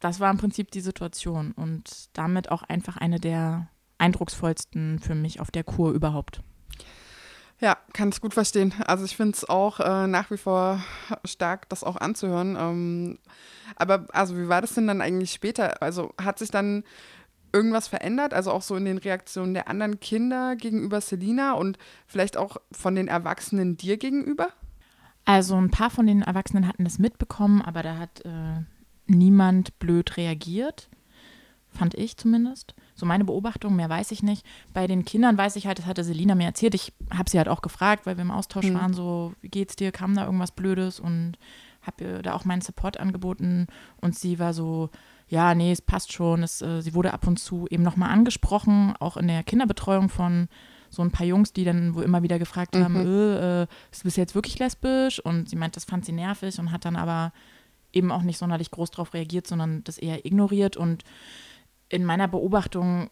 das 0.01 0.21
war 0.21 0.31
im 0.31 0.39
Prinzip 0.39 0.71
die 0.71 0.81
Situation 0.81 1.53
und 1.53 2.09
damit 2.13 2.51
auch 2.51 2.63
einfach 2.63 2.97
eine 2.97 3.21
der 3.21 3.69
eindrucksvollsten 3.99 4.99
für 4.99 5.15
mich 5.15 5.41
auf 5.41 5.51
der 5.51 5.65
Kur 5.65 5.93
überhaupt. 5.93 6.41
Ja, 7.61 7.79
kann 7.93 8.09
ich 8.09 8.21
gut 8.21 8.35
verstehen. 8.35 8.75
Also 8.87 9.05
ich 9.05 9.17
finde 9.17 9.37
es 9.37 9.49
auch 9.49 9.81
äh, 9.81 10.07
nach 10.07 10.31
wie 10.31 10.37
vor 10.37 10.83
stark, 11.25 11.69
das 11.69 11.85
auch 11.85 11.97
anzuhören. 11.97 12.57
Ähm, 12.59 13.19
aber 13.77 14.07
also 14.13 14.37
wie 14.37 14.49
war 14.49 14.61
das 14.61 14.75
denn 14.75 14.87
dann 14.87 15.01
eigentlich 15.01 15.33
später? 15.33 15.81
Also 15.81 16.13
hat 16.21 16.39
sich 16.39 16.51
dann 16.51 16.85
irgendwas 17.53 17.89
verändert? 17.89 18.35
Also 18.35 18.51
auch 18.51 18.63
so 18.63 18.75
in 18.77 18.85
den 18.85 18.99
Reaktionen 18.99 19.55
der 19.55 19.69
anderen 19.69 20.01
Kinder 20.01 20.57
gegenüber 20.57 21.01
Selina 21.01 21.53
und 21.53 21.79
vielleicht 22.07 22.37
auch 22.37 22.57
von 22.73 22.97
den 22.97 23.09
Erwachsenen 23.09 23.77
dir 23.77 23.97
gegenüber? 23.97 24.49
Also 25.25 25.57
ein 25.57 25.71
paar 25.71 25.91
von 25.91 26.07
den 26.07 26.23
Erwachsenen 26.23 26.69
hatten 26.69 26.85
das 26.85 26.99
mitbekommen, 26.99 27.63
aber 27.63 27.83
da 27.83 27.97
hat 27.99 28.25
äh, 28.25 28.61
niemand 29.07 29.79
blöd 29.79 30.17
reagiert, 30.17 30.89
fand 31.71 31.95
ich 31.95 32.17
zumindest. 32.17 32.75
So 32.95 33.07
meine 33.07 33.25
Beobachtung, 33.25 33.75
mehr 33.75 33.89
weiß 33.89 34.13
ich 34.13 34.23
nicht. 34.23 34.47
Bei 34.73 34.87
den 34.87 35.05
Kindern 35.05 35.37
weiß 35.37 35.57
ich 35.57 35.67
halt, 35.67 35.79
das 35.79 35.87
hatte 35.87 36.05
Selina 36.05 36.35
mir 36.35 36.45
erzählt. 36.45 36.75
Ich 36.75 36.93
habe 37.13 37.29
sie 37.29 37.39
halt 37.39 37.49
auch 37.49 37.63
gefragt, 37.63 38.07
weil 38.07 38.17
wir 38.17 38.23
im 38.23 38.31
Austausch 38.31 38.67
Mhm. 38.67 38.75
waren, 38.75 38.95
so, 38.95 39.33
wie 39.41 39.49
geht's 39.49 39.77
dir? 39.77 39.91
Kam 39.93 40.15
da 40.15 40.25
irgendwas 40.27 40.53
Blödes? 40.53 41.01
Und 41.01 41.39
habe 41.83 42.05
ihr 42.05 42.23
da 42.23 42.35
auch 42.35 42.45
meinen 42.45 42.61
Support 42.63 43.01
angeboten. 43.01 43.67
Und 44.01 44.17
sie 44.17 44.39
war 44.39 44.55
so, 44.55 44.91
ja, 45.29 45.55
nee, 45.55 45.73
es 45.73 45.83
passt 45.83 46.13
schon. 46.13 46.43
Es, 46.43 46.63
äh, 46.63 46.81
sie 46.83 46.95
wurde 46.95 47.13
ab 47.13 47.27
und 47.27 47.39
zu 47.39 47.67
eben 47.71 47.83
nochmal 47.83 48.11
angesprochen, 48.11 48.95
auch 49.01 49.17
in 49.17 49.27
der 49.29 49.43
Kinderbetreuung 49.43 50.09
von 50.11 50.49
so 50.95 51.03
ein 51.03 51.11
paar 51.11 51.27
Jungs, 51.27 51.53
die 51.53 51.65
dann 51.65 51.95
wo 51.95 52.01
immer 52.01 52.23
wieder 52.23 52.39
gefragt 52.39 52.77
haben, 52.77 52.97
äh, 52.97 53.63
äh, 53.63 53.67
bist 53.91 54.17
du 54.17 54.21
jetzt 54.21 54.35
wirklich 54.35 54.59
lesbisch? 54.59 55.21
Und 55.21 55.49
sie 55.49 55.57
meint, 55.57 55.77
das 55.77 55.85
fand 55.85 56.05
sie 56.05 56.13
nervig 56.13 56.59
und 56.59 56.73
hat 56.73 56.85
dann 56.85 56.97
aber 56.97 57.33
eben 57.93 58.11
auch 58.11 58.23
nicht 58.23 58.39
sonderlich 58.39 58.71
groß 58.71 58.91
darauf 58.91 59.15
reagiert, 59.15 59.47
sondern 59.47 59.85
das 59.85 59.99
eher 59.99 60.25
ignoriert. 60.25 60.77
Und 60.77 61.05
in 61.89 62.05
meiner 62.05 62.29
Beobachtung, 62.29 63.11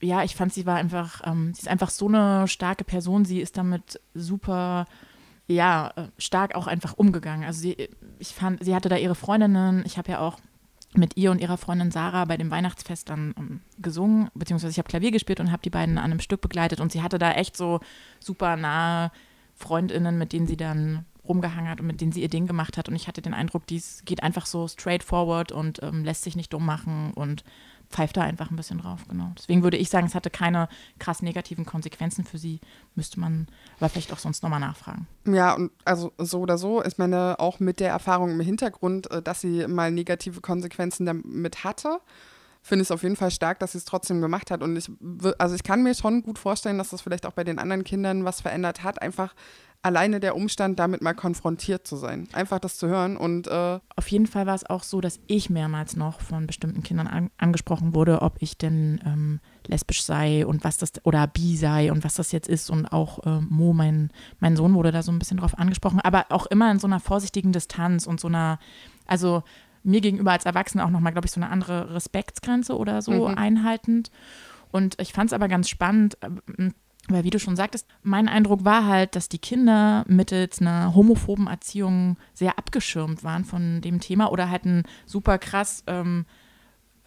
ja, 0.00 0.22
ich 0.22 0.36
fand, 0.36 0.52
sie 0.52 0.66
war 0.66 0.76
einfach, 0.76 1.22
ähm, 1.24 1.52
sie 1.54 1.62
ist 1.62 1.68
einfach 1.68 1.90
so 1.90 2.08
eine 2.08 2.48
starke 2.48 2.84
Person. 2.84 3.24
Sie 3.24 3.40
ist 3.40 3.56
damit 3.56 4.00
super, 4.14 4.86
ja, 5.46 5.92
äh, 5.96 6.08
stark 6.18 6.54
auch 6.54 6.66
einfach 6.66 6.94
umgegangen. 6.94 7.44
Also 7.44 7.60
sie, 7.60 7.88
ich 8.18 8.34
fand, 8.34 8.64
sie 8.64 8.74
hatte 8.74 8.88
da 8.88 8.96
ihre 8.96 9.14
Freundinnen. 9.14 9.82
Ich 9.86 9.98
habe 9.98 10.12
ja 10.12 10.20
auch 10.20 10.38
mit 10.94 11.16
ihr 11.16 11.30
und 11.30 11.40
ihrer 11.40 11.58
Freundin 11.58 11.90
Sarah 11.90 12.24
bei 12.24 12.36
dem 12.36 12.50
Weihnachtsfest 12.50 13.10
dann 13.10 13.32
um, 13.32 13.46
ähm, 13.46 13.60
gesungen, 13.78 14.30
beziehungsweise 14.34 14.70
ich 14.70 14.78
habe 14.78 14.88
Klavier 14.88 15.10
gespielt 15.10 15.40
und 15.40 15.52
habe 15.52 15.62
die 15.62 15.70
beiden 15.70 15.98
an 15.98 16.04
einem 16.04 16.20
Stück 16.20 16.40
begleitet 16.40 16.80
und 16.80 16.92
sie 16.92 17.02
hatte 17.02 17.18
da 17.18 17.32
echt 17.32 17.56
so 17.56 17.80
super 18.20 18.56
nahe 18.56 19.10
Freundinnen, 19.54 20.18
mit 20.18 20.32
denen 20.32 20.46
sie 20.46 20.56
dann 20.56 21.04
rumgehangen 21.28 21.70
hat 21.70 21.80
und 21.80 21.86
mit 21.86 22.00
denen 22.00 22.12
sie 22.12 22.22
ihr 22.22 22.30
Ding 22.30 22.46
gemacht 22.46 22.78
hat. 22.78 22.88
Und 22.88 22.96
ich 22.96 23.06
hatte 23.06 23.20
den 23.20 23.34
Eindruck, 23.34 23.66
dies 23.66 24.02
geht 24.04 24.22
einfach 24.22 24.46
so 24.46 24.66
straightforward 24.66 25.52
und 25.52 25.82
ähm, 25.82 26.04
lässt 26.04 26.22
sich 26.22 26.36
nicht 26.36 26.52
dumm 26.52 26.64
machen 26.64 27.12
und 27.14 27.44
pfeift 27.90 28.16
da 28.16 28.22
einfach 28.22 28.50
ein 28.50 28.56
bisschen 28.56 28.78
drauf, 28.78 29.00
genau. 29.08 29.32
Deswegen 29.36 29.62
würde 29.62 29.76
ich 29.76 29.88
sagen, 29.88 30.06
es 30.06 30.14
hatte 30.14 30.30
keine 30.30 30.68
krass 30.98 31.22
negativen 31.22 31.64
Konsequenzen 31.64 32.24
für 32.24 32.38
sie. 32.38 32.60
Müsste 32.94 33.18
man 33.18 33.48
aber 33.78 33.88
vielleicht 33.88 34.12
auch 34.12 34.18
sonst 34.18 34.42
nochmal 34.42 34.60
nachfragen. 34.60 35.06
Ja, 35.26 35.54
und 35.54 35.70
also 35.84 36.12
so 36.18 36.40
oder 36.40 36.58
so, 36.58 36.84
ich 36.84 36.98
meine, 36.98 37.36
auch 37.38 37.60
mit 37.60 37.80
der 37.80 37.90
Erfahrung 37.90 38.30
im 38.30 38.40
Hintergrund, 38.40 39.10
äh, 39.10 39.22
dass 39.22 39.40
sie 39.40 39.66
mal 39.66 39.90
negative 39.90 40.40
Konsequenzen 40.40 41.06
damit 41.06 41.64
hatte, 41.64 42.00
finde 42.62 42.82
ich 42.82 42.88
es 42.88 42.90
auf 42.90 43.02
jeden 43.02 43.16
Fall 43.16 43.30
stark, 43.30 43.58
dass 43.60 43.72
sie 43.72 43.78
es 43.78 43.84
trotzdem 43.84 44.20
gemacht 44.20 44.50
hat. 44.50 44.62
Und 44.62 44.76
ich, 44.76 44.90
also 45.38 45.54
ich 45.54 45.62
kann 45.62 45.82
mir 45.82 45.94
schon 45.94 46.22
gut 46.22 46.38
vorstellen, 46.38 46.76
dass 46.76 46.90
das 46.90 47.00
vielleicht 47.00 47.24
auch 47.24 47.32
bei 47.32 47.44
den 47.44 47.58
anderen 47.58 47.84
Kindern 47.84 48.24
was 48.24 48.42
verändert 48.42 48.82
hat. 48.82 49.00
Einfach 49.00 49.34
alleine 49.82 50.20
der 50.20 50.36
Umstand, 50.36 50.78
damit 50.78 51.02
mal 51.02 51.14
konfrontiert 51.14 51.86
zu 51.86 51.96
sein. 51.96 52.28
Einfach 52.32 52.58
das 52.58 52.78
zu 52.78 52.88
hören 52.88 53.16
und. 53.16 53.46
Äh 53.46 53.78
Auf 53.96 54.08
jeden 54.08 54.26
Fall 54.26 54.46
war 54.46 54.54
es 54.54 54.68
auch 54.68 54.82
so, 54.82 55.00
dass 55.00 55.20
ich 55.26 55.50
mehrmals 55.50 55.96
noch 55.96 56.20
von 56.20 56.46
bestimmten 56.46 56.82
Kindern 56.82 57.06
an, 57.06 57.30
angesprochen 57.38 57.94
wurde, 57.94 58.22
ob 58.22 58.36
ich 58.40 58.58
denn 58.58 59.00
ähm, 59.04 59.40
lesbisch 59.66 60.02
sei 60.02 60.46
und 60.46 60.64
was 60.64 60.78
das 60.78 60.92
oder 61.04 61.26
bi 61.26 61.56
sei 61.56 61.92
und 61.92 62.04
was 62.04 62.14
das 62.14 62.32
jetzt 62.32 62.48
ist. 62.48 62.70
Und 62.70 62.86
auch 62.86 63.24
äh, 63.24 63.40
Mo, 63.40 63.72
mein, 63.72 64.10
mein 64.40 64.56
Sohn, 64.56 64.74
wurde 64.74 64.92
da 64.92 65.02
so 65.02 65.12
ein 65.12 65.18
bisschen 65.18 65.38
drauf 65.38 65.56
angesprochen, 65.56 66.00
aber 66.00 66.26
auch 66.30 66.46
immer 66.46 66.70
in 66.70 66.78
so 66.78 66.86
einer 66.86 67.00
vorsichtigen 67.00 67.52
Distanz 67.52 68.06
und 68.06 68.20
so 68.20 68.28
einer, 68.28 68.58
also 69.06 69.42
mir 69.84 70.00
gegenüber 70.00 70.32
als 70.32 70.44
Erwachsene 70.44 70.84
auch 70.84 70.90
nochmal, 70.90 71.12
glaube 71.12 71.26
ich, 71.26 71.32
so 71.32 71.40
eine 71.40 71.50
andere 71.50 71.94
Respektsgrenze 71.94 72.76
oder 72.76 73.00
so 73.00 73.28
mhm. 73.28 73.38
einhaltend. 73.38 74.10
Und 74.70 75.00
ich 75.00 75.12
fand 75.12 75.30
es 75.30 75.32
aber 75.32 75.48
ganz 75.48 75.68
spannend 75.68 76.18
äh, 76.20 76.70
weil 77.08 77.24
wie 77.24 77.30
du 77.30 77.38
schon 77.38 77.56
sagtest, 77.56 77.86
mein 78.02 78.28
Eindruck 78.28 78.64
war 78.64 78.86
halt, 78.86 79.16
dass 79.16 79.28
die 79.28 79.38
Kinder 79.38 80.04
mittels 80.06 80.60
einer 80.60 80.94
homophoben 80.94 81.46
Erziehung 81.46 82.16
sehr 82.34 82.58
abgeschirmt 82.58 83.24
waren 83.24 83.44
von 83.44 83.80
dem 83.80 84.00
Thema 84.00 84.30
oder 84.30 84.50
halt 84.50 84.64
einen 84.64 84.82
super 85.06 85.38
krass 85.38 85.82
ähm, 85.86 86.26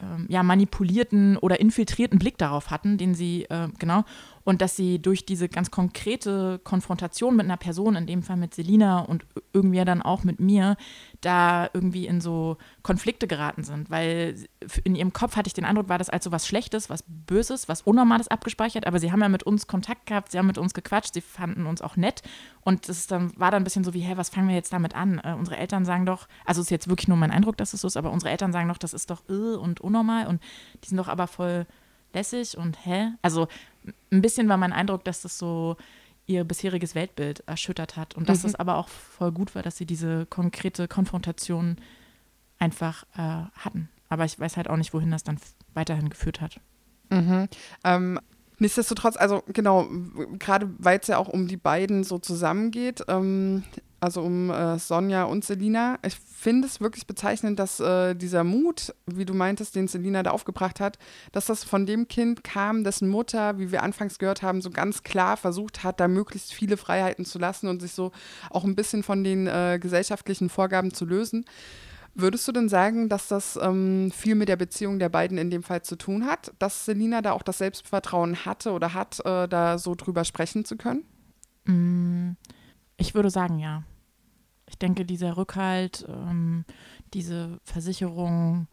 ähm, 0.01 0.25
ja, 0.29 0.43
manipulierten 0.43 1.37
oder 1.37 1.59
infiltrierten 1.59 2.19
Blick 2.19 2.37
darauf 2.37 2.71
hatten, 2.71 2.97
den 2.97 3.13
sie, 3.13 3.43
äh, 3.49 3.67
genau, 3.77 4.03
und 4.43 4.61
dass 4.61 4.75
sie 4.75 4.99
durch 4.99 5.25
diese 5.25 5.49
ganz 5.49 5.71
konkrete 5.71 6.59
Konfrontation 6.63 7.35
mit 7.35 7.45
einer 7.45 7.57
Person, 7.57 7.95
in 7.95 8.07
dem 8.07 8.23
Fall 8.23 8.37
mit 8.37 8.53
Selina 8.53 8.99
und 8.99 9.25
irgendwie 9.53 9.83
dann 9.85 10.01
auch 10.01 10.23
mit 10.23 10.39
mir, 10.39 10.77
da 11.21 11.69
irgendwie 11.73 12.07
in 12.07 12.21
so 12.21 12.57
Konflikte 12.83 13.27
geraten 13.27 13.63
sind. 13.63 13.89
Weil 13.89 14.35
in 14.83 14.95
ihrem 14.95 15.13
Kopf 15.13 15.35
hatte 15.35 15.47
ich 15.47 15.53
den 15.53 15.65
Eindruck, 15.65 15.89
war 15.89 15.97
das 15.97 16.09
als 16.09 16.23
so 16.23 16.31
was 16.31 16.47
Schlechtes, 16.47 16.89
was 16.89 17.03
Böses, 17.07 17.67
was 17.67 17.81
Unnormales 17.81 18.27
abgespeichert. 18.27 18.87
Aber 18.87 18.99
sie 18.99 19.11
haben 19.11 19.21
ja 19.21 19.29
mit 19.29 19.43
uns 19.43 19.67
Kontakt 19.67 20.07
gehabt, 20.07 20.31
sie 20.31 20.37
haben 20.37 20.47
mit 20.47 20.57
uns 20.57 20.73
gequatscht, 20.73 21.13
sie 21.13 21.21
fanden 21.21 21.65
uns 21.65 21.81
auch 21.81 21.95
nett. 21.95 22.21
Und 22.61 22.89
das 22.89 23.07
dann, 23.07 23.31
war 23.39 23.51
dann 23.51 23.61
ein 23.61 23.63
bisschen 23.63 23.83
so 23.83 23.93
wie, 23.93 24.01
hä, 24.01 24.13
was 24.15 24.29
fangen 24.29 24.47
wir 24.47 24.55
jetzt 24.55 24.73
damit 24.73 24.95
an? 24.95 25.19
Äh, 25.23 25.35
unsere 25.37 25.57
Eltern 25.57 25.85
sagen 25.85 26.05
doch, 26.05 26.27
also 26.45 26.61
es 26.61 26.67
ist 26.67 26.71
jetzt 26.71 26.87
wirklich 26.87 27.07
nur 27.07 27.17
mein 27.17 27.31
Eindruck, 27.31 27.57
dass 27.57 27.73
es 27.73 27.81
so 27.81 27.87
ist, 27.87 27.97
aber 27.97 28.11
unsere 28.11 28.31
Eltern 28.31 28.51
sagen 28.51 28.69
doch, 28.69 28.77
das 28.77 28.93
ist 28.93 29.09
doch 29.09 29.23
irr 29.27 29.59
und 29.59 29.81
unnormal 29.81 30.27
und 30.27 30.41
die 30.83 30.89
sind 30.89 30.97
doch 30.97 31.07
aber 31.07 31.27
voll 31.27 31.65
lässig 32.13 32.57
und 32.57 32.85
hä? 32.85 33.11
Also 33.21 33.47
ein 34.11 34.21
bisschen 34.21 34.49
war 34.49 34.57
mein 34.57 34.73
Eindruck, 34.73 35.03
dass 35.03 35.21
das 35.21 35.37
so 35.37 35.77
ihr 36.27 36.43
bisheriges 36.43 36.95
Weltbild 36.95 37.41
erschüttert 37.47 37.97
hat 37.97 38.15
und 38.15 38.29
dass 38.29 38.43
mhm. 38.43 38.49
es 38.49 38.55
aber 38.55 38.77
auch 38.77 38.87
voll 38.87 39.31
gut 39.31 39.55
war, 39.55 39.63
dass 39.63 39.77
sie 39.77 39.85
diese 39.85 40.25
konkrete 40.25 40.87
Konfrontation 40.87 41.77
einfach 42.59 43.03
äh, 43.15 43.45
hatten. 43.53 43.89
Aber 44.09 44.25
ich 44.25 44.39
weiß 44.39 44.57
halt 44.57 44.69
auch 44.69 44.77
nicht, 44.77 44.93
wohin 44.93 45.11
das 45.11 45.23
dann 45.23 45.37
weiterhin 45.73 46.09
geführt 46.09 46.41
hat. 46.41 46.59
Mhm. 47.09 47.47
Ähm, 47.83 48.19
nichtsdestotrotz, 48.59 49.17
also 49.17 49.43
genau, 49.47 49.87
gerade 50.37 50.69
weil 50.77 50.99
es 50.99 51.07
ja 51.07 51.17
auch 51.17 51.27
um 51.27 51.47
die 51.47 51.57
beiden 51.57 52.03
so 52.03 52.19
zusammengeht, 52.19 53.03
ähm, 53.07 53.63
also 54.01 54.21
um 54.23 54.49
äh, 54.49 54.79
Sonja 54.79 55.25
und 55.25 55.45
Selina. 55.45 55.99
Ich 56.03 56.15
finde 56.15 56.67
es 56.67 56.81
wirklich 56.81 57.05
bezeichnend, 57.05 57.59
dass 57.59 57.79
äh, 57.79 58.15
dieser 58.15 58.43
Mut, 58.43 58.95
wie 59.05 59.25
du 59.25 59.35
meintest, 59.35 59.75
den 59.75 59.87
Selina 59.87 60.23
da 60.23 60.31
aufgebracht 60.31 60.79
hat, 60.79 60.97
dass 61.31 61.45
das 61.45 61.63
von 61.63 61.85
dem 61.85 62.07
Kind 62.07 62.43
kam, 62.43 62.83
dessen 62.83 63.07
Mutter, 63.07 63.59
wie 63.59 63.71
wir 63.71 63.83
anfangs 63.83 64.17
gehört 64.17 64.41
haben, 64.41 64.61
so 64.61 64.71
ganz 64.71 65.03
klar 65.03 65.37
versucht 65.37 65.83
hat, 65.83 65.99
da 65.99 66.07
möglichst 66.07 66.51
viele 66.51 66.77
Freiheiten 66.77 67.25
zu 67.25 67.37
lassen 67.37 67.67
und 67.67 67.79
sich 67.79 67.91
so 67.91 68.11
auch 68.49 68.63
ein 68.63 68.75
bisschen 68.75 69.03
von 69.03 69.23
den 69.23 69.45
äh, 69.45 69.77
gesellschaftlichen 69.79 70.49
Vorgaben 70.49 70.91
zu 70.91 71.05
lösen. 71.05 71.45
Würdest 72.15 72.47
du 72.47 72.51
denn 72.51 72.69
sagen, 72.69 73.07
dass 73.07 73.27
das 73.27 73.57
ähm, 73.61 74.11
viel 74.11 74.33
mit 74.33 74.49
der 74.49 74.57
Beziehung 74.57 74.97
der 74.97 75.09
beiden 75.09 75.37
in 75.37 75.51
dem 75.51 75.61
Fall 75.61 75.83
zu 75.83 75.95
tun 75.95 76.25
hat, 76.25 76.51
dass 76.57 76.85
Selina 76.85 77.21
da 77.21 77.33
auch 77.33 77.43
das 77.43 77.59
Selbstvertrauen 77.59 78.45
hatte 78.45 78.71
oder 78.71 78.95
hat, 78.95 79.19
äh, 79.25 79.47
da 79.47 79.77
so 79.77 79.93
drüber 79.93 80.25
sprechen 80.25 80.65
zu 80.65 80.75
können? 80.75 81.03
Mm, 81.65 82.31
ich 82.97 83.13
würde 83.13 83.29
sagen, 83.29 83.59
ja 83.59 83.83
ich 84.71 84.77
denke, 84.77 85.05
dieser 85.05 85.37
Rückhalt, 85.37 86.05
ähm, 86.09 86.65
diese 87.13 87.59
Versicherung, 87.63 88.67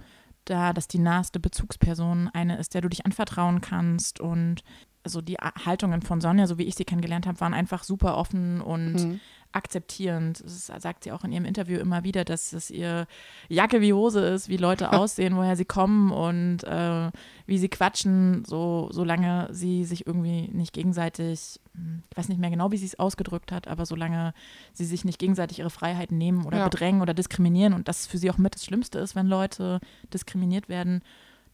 da, 0.44 0.72
dass 0.72 0.88
die 0.88 0.98
naheste 0.98 1.40
Bezugsperson 1.40 2.30
eine 2.32 2.56
ist, 2.58 2.72
der 2.74 2.80
du 2.80 2.88
dich 2.88 3.04
anvertrauen 3.04 3.60
kannst 3.60 4.20
und 4.20 4.62
also 5.04 5.20
die 5.20 5.36
Haltungen 5.36 6.02
von 6.02 6.20
Sonja, 6.20 6.46
so 6.46 6.58
wie 6.58 6.64
ich 6.64 6.74
sie 6.74 6.84
kennengelernt 6.84 7.26
habe, 7.26 7.40
waren 7.40 7.54
einfach 7.54 7.84
super 7.84 8.16
offen 8.16 8.60
und 8.60 8.94
mhm 8.94 9.20
akzeptierend. 9.52 10.42
Das 10.44 10.66
sagt 10.66 11.04
sie 11.04 11.12
auch 11.12 11.24
in 11.24 11.32
ihrem 11.32 11.44
Interview 11.44 11.78
immer 11.78 12.04
wieder, 12.04 12.24
dass 12.24 12.52
es 12.52 12.70
ihr 12.70 13.06
Jacke 13.48 13.80
wie 13.80 13.92
Hose 13.92 14.20
ist, 14.20 14.48
wie 14.48 14.56
Leute 14.56 14.92
aussehen, 14.98 15.36
woher 15.36 15.56
sie 15.56 15.64
kommen 15.64 16.10
und 16.10 16.64
äh, 16.64 17.10
wie 17.46 17.58
sie 17.58 17.68
quatschen, 17.68 18.44
so 18.44 18.88
solange 18.92 19.48
sie 19.50 19.84
sich 19.84 20.06
irgendwie 20.06 20.48
nicht 20.48 20.72
gegenseitig, 20.72 21.60
hm, 21.74 22.02
ich 22.10 22.16
weiß 22.16 22.28
nicht 22.28 22.40
mehr 22.40 22.50
genau, 22.50 22.70
wie 22.72 22.76
sie 22.76 22.86
es 22.86 22.98
ausgedrückt 22.98 23.52
hat, 23.52 23.68
aber 23.68 23.86
solange 23.86 24.34
sie 24.72 24.84
sich 24.84 25.04
nicht 25.04 25.18
gegenseitig 25.18 25.58
ihre 25.60 25.70
Freiheiten 25.70 26.18
nehmen 26.18 26.44
oder 26.44 26.58
ja. 26.58 26.64
bedrängen 26.68 27.00
oder 27.00 27.14
diskriminieren 27.14 27.72
und 27.72 27.88
das 27.88 28.06
für 28.06 28.18
sie 28.18 28.30
auch 28.30 28.38
mit 28.38 28.54
das 28.54 28.64
Schlimmste 28.64 28.98
ist, 28.98 29.16
wenn 29.16 29.26
Leute 29.26 29.80
diskriminiert 30.12 30.68
werden, 30.68 31.02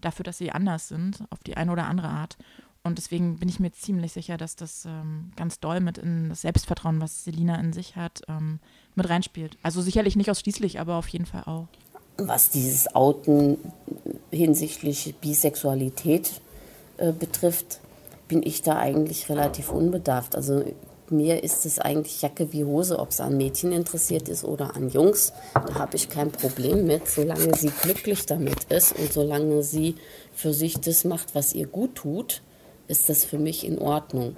dafür, 0.00 0.24
dass 0.24 0.38
sie 0.38 0.50
anders 0.50 0.88
sind, 0.88 1.24
auf 1.30 1.42
die 1.44 1.56
eine 1.56 1.72
oder 1.72 1.86
andere 1.86 2.08
Art. 2.08 2.36
Und 2.86 2.98
deswegen 2.98 3.38
bin 3.38 3.48
ich 3.48 3.60
mir 3.60 3.72
ziemlich 3.72 4.12
sicher, 4.12 4.36
dass 4.36 4.56
das 4.56 4.84
ähm, 4.84 5.32
ganz 5.36 5.58
doll 5.58 5.80
mit 5.80 5.96
in 5.96 6.28
das 6.28 6.42
Selbstvertrauen, 6.42 7.00
was 7.00 7.24
Selina 7.24 7.58
in 7.58 7.72
sich 7.72 7.96
hat, 7.96 8.20
ähm, 8.28 8.60
mit 8.94 9.08
reinspielt. 9.08 9.56
Also 9.62 9.80
sicherlich 9.80 10.16
nicht 10.16 10.30
ausschließlich, 10.30 10.78
aber 10.78 10.96
auf 10.96 11.08
jeden 11.08 11.24
Fall 11.24 11.44
auch. 11.44 11.66
Was 12.18 12.50
dieses 12.50 12.94
Outen 12.94 13.56
hinsichtlich 14.30 15.14
Bisexualität 15.18 16.42
äh, 16.98 17.12
betrifft, 17.12 17.80
bin 18.28 18.42
ich 18.42 18.60
da 18.60 18.76
eigentlich 18.76 19.30
relativ 19.30 19.70
unbedarft. 19.70 20.36
Also 20.36 20.62
mir 21.08 21.42
ist 21.42 21.64
es 21.64 21.78
eigentlich 21.78 22.20
Jacke 22.20 22.52
wie 22.52 22.64
Hose, 22.64 22.98
ob 22.98 23.10
es 23.10 23.20
an 23.20 23.38
Mädchen 23.38 23.72
interessiert 23.72 24.28
ist 24.28 24.44
oder 24.44 24.76
an 24.76 24.90
Jungs. 24.90 25.32
Da 25.54 25.74
habe 25.76 25.96
ich 25.96 26.10
kein 26.10 26.30
Problem 26.30 26.86
mit, 26.86 27.08
solange 27.08 27.56
sie 27.56 27.70
glücklich 27.80 28.26
damit 28.26 28.64
ist 28.64 28.92
und 28.98 29.10
solange 29.10 29.62
sie 29.62 29.94
für 30.34 30.52
sich 30.52 30.80
das 30.80 31.04
macht, 31.04 31.34
was 31.34 31.54
ihr 31.54 31.66
gut 31.66 31.94
tut 31.94 32.42
ist 32.88 33.08
das 33.08 33.24
für 33.24 33.38
mich 33.38 33.66
in 33.66 33.78
Ordnung. 33.78 34.36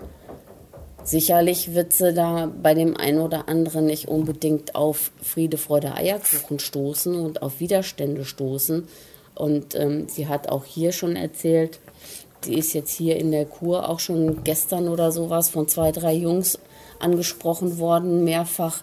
Sicherlich 1.06 1.72
wird 1.72 1.92
sie 1.92 2.12
da 2.12 2.52
bei 2.62 2.74
dem 2.74 2.96
einen 2.96 3.20
oder 3.20 3.48
anderen 3.48 3.86
nicht 3.86 4.08
unbedingt 4.08 4.74
auf 4.74 5.12
Friede, 5.22 5.56
Freude, 5.56 5.94
Eierkuchen 5.94 6.58
stoßen 6.58 7.14
und 7.14 7.42
auf 7.42 7.60
Widerstände 7.60 8.24
stoßen. 8.24 8.88
Und 9.36 9.76
ähm, 9.76 10.08
sie 10.08 10.26
hat 10.26 10.48
auch 10.48 10.64
hier 10.64 10.90
schon 10.90 11.14
erzählt, 11.14 11.78
die 12.44 12.58
ist 12.58 12.72
jetzt 12.72 12.92
hier 12.92 13.16
in 13.18 13.30
der 13.30 13.44
Kur 13.44 13.88
auch 13.88 14.00
schon 14.00 14.42
gestern 14.42 14.88
oder 14.88 15.12
sowas 15.12 15.48
von 15.48 15.68
zwei, 15.68 15.92
drei 15.92 16.14
Jungs 16.14 16.58
angesprochen 16.98 17.78
worden, 17.78 18.24
mehrfach. 18.24 18.82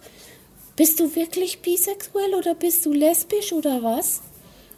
Bist 0.77 1.01
du 1.01 1.15
wirklich 1.15 1.61
bisexuell 1.61 2.35
oder 2.35 2.55
bist 2.55 2.85
du 2.85 2.93
lesbisch 2.93 3.51
oder 3.51 3.83
was? 3.83 4.21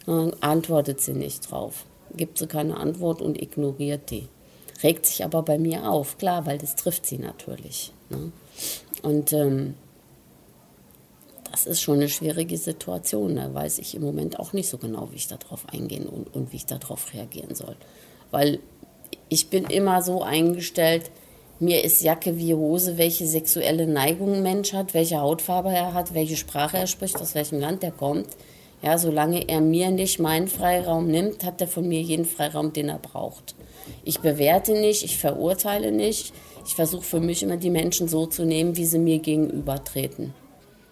Dann 0.04 0.34
antwortet 0.40 1.00
sie 1.00 1.12
nicht 1.12 1.50
drauf, 1.50 1.84
gibt 2.16 2.38
sie 2.38 2.48
keine 2.48 2.76
Antwort 2.76 3.22
und 3.22 3.40
ignoriert 3.40 4.10
die 4.10 4.28
regt 4.82 5.06
sich 5.06 5.24
aber 5.24 5.42
bei 5.42 5.58
mir 5.58 5.90
auf, 5.90 6.18
klar, 6.18 6.46
weil 6.46 6.58
das 6.58 6.76
trifft 6.76 7.06
sie 7.06 7.18
natürlich. 7.18 7.92
Ne? 8.10 8.32
Und 9.02 9.32
ähm, 9.32 9.74
das 11.50 11.66
ist 11.66 11.80
schon 11.80 11.96
eine 11.96 12.08
schwierige 12.08 12.58
Situation. 12.58 13.36
Da 13.36 13.52
weiß 13.52 13.78
ich 13.78 13.94
im 13.94 14.02
Moment 14.02 14.38
auch 14.38 14.52
nicht 14.52 14.68
so 14.68 14.78
genau, 14.78 15.08
wie 15.10 15.16
ich 15.16 15.28
darauf 15.28 15.66
eingehen 15.72 16.06
und, 16.06 16.34
und 16.34 16.52
wie 16.52 16.56
ich 16.56 16.66
darauf 16.66 17.12
reagieren 17.14 17.54
soll. 17.54 17.76
Weil 18.30 18.58
ich 19.28 19.48
bin 19.48 19.64
immer 19.64 20.02
so 20.02 20.22
eingestellt, 20.22 21.10
mir 21.58 21.82
ist 21.82 22.02
Jacke 22.02 22.36
wie 22.36 22.52
Hose, 22.52 22.98
welche 22.98 23.26
sexuelle 23.26 23.86
Neigung 23.86 24.34
ein 24.34 24.42
Mensch 24.42 24.74
hat, 24.74 24.92
welche 24.92 25.20
Hautfarbe 25.20 25.70
er 25.70 25.94
hat, 25.94 26.12
welche 26.12 26.36
Sprache 26.36 26.76
er 26.76 26.86
spricht, 26.86 27.20
aus 27.20 27.34
welchem 27.34 27.60
Land 27.60 27.82
er 27.82 27.92
kommt. 27.92 28.28
Ja, 28.82 28.98
solange 28.98 29.48
er 29.48 29.62
mir 29.62 29.90
nicht 29.90 30.18
meinen 30.18 30.48
Freiraum 30.48 31.06
nimmt, 31.06 31.44
hat 31.44 31.62
er 31.62 31.68
von 31.68 31.88
mir 31.88 32.02
jeden 32.02 32.26
Freiraum, 32.26 32.74
den 32.74 32.90
er 32.90 32.98
braucht. 32.98 33.54
Ich 34.04 34.20
bewerte 34.20 34.72
nicht, 34.72 35.04
ich 35.04 35.18
verurteile 35.18 35.92
nicht. 35.92 36.32
Ich 36.66 36.74
versuche 36.74 37.04
für 37.04 37.20
mich 37.20 37.42
immer 37.42 37.56
die 37.56 37.70
Menschen 37.70 38.08
so 38.08 38.26
zu 38.26 38.44
nehmen, 38.44 38.76
wie 38.76 38.86
sie 38.86 38.98
mir 38.98 39.18
gegenübertreten. 39.18 40.34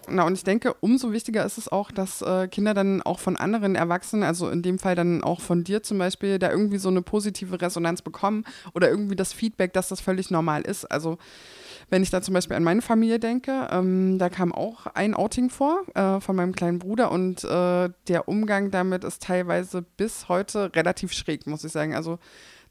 Na, 0.07 0.25
und 0.25 0.33
ich 0.33 0.43
denke, 0.43 0.75
umso 0.81 1.11
wichtiger 1.11 1.45
ist 1.45 1.57
es 1.57 1.67
auch, 1.67 1.91
dass 1.91 2.21
äh, 2.21 2.47
Kinder 2.47 2.73
dann 2.73 3.01
auch 3.01 3.19
von 3.19 3.35
anderen 3.37 3.75
Erwachsenen, 3.75 4.23
also 4.23 4.49
in 4.49 4.61
dem 4.61 4.77
Fall 4.77 4.95
dann 4.95 5.23
auch 5.23 5.41
von 5.41 5.63
dir 5.63 5.81
zum 5.81 5.97
Beispiel, 5.97 6.37
da 6.37 6.51
irgendwie 6.51 6.77
so 6.77 6.89
eine 6.89 7.01
positive 7.01 7.59
Resonanz 7.61 8.01
bekommen 8.01 8.43
oder 8.73 8.89
irgendwie 8.89 9.15
das 9.15 9.33
Feedback, 9.33 9.73
dass 9.73 9.87
das 9.87 10.01
völlig 10.01 10.29
normal 10.29 10.61
ist. 10.61 10.85
Also 10.85 11.17
wenn 11.89 12.03
ich 12.03 12.09
da 12.09 12.21
zum 12.21 12.33
Beispiel 12.33 12.55
an 12.55 12.63
meine 12.63 12.81
Familie 12.81 13.19
denke, 13.19 13.67
ähm, 13.71 14.17
da 14.17 14.29
kam 14.29 14.51
auch 14.51 14.87
ein 14.87 15.13
Outing 15.13 15.49
vor 15.49 15.83
äh, 15.93 16.19
von 16.19 16.35
meinem 16.35 16.55
kleinen 16.55 16.79
Bruder 16.79 17.11
und 17.11 17.43
äh, 17.43 17.89
der 18.07 18.27
Umgang 18.27 18.71
damit 18.71 19.03
ist 19.03 19.23
teilweise 19.23 19.81
bis 19.81 20.29
heute 20.29 20.75
relativ 20.75 21.13
schräg, 21.13 21.47
muss 21.47 21.63
ich 21.63 21.71
sagen. 21.71 21.95
Also 21.95 22.19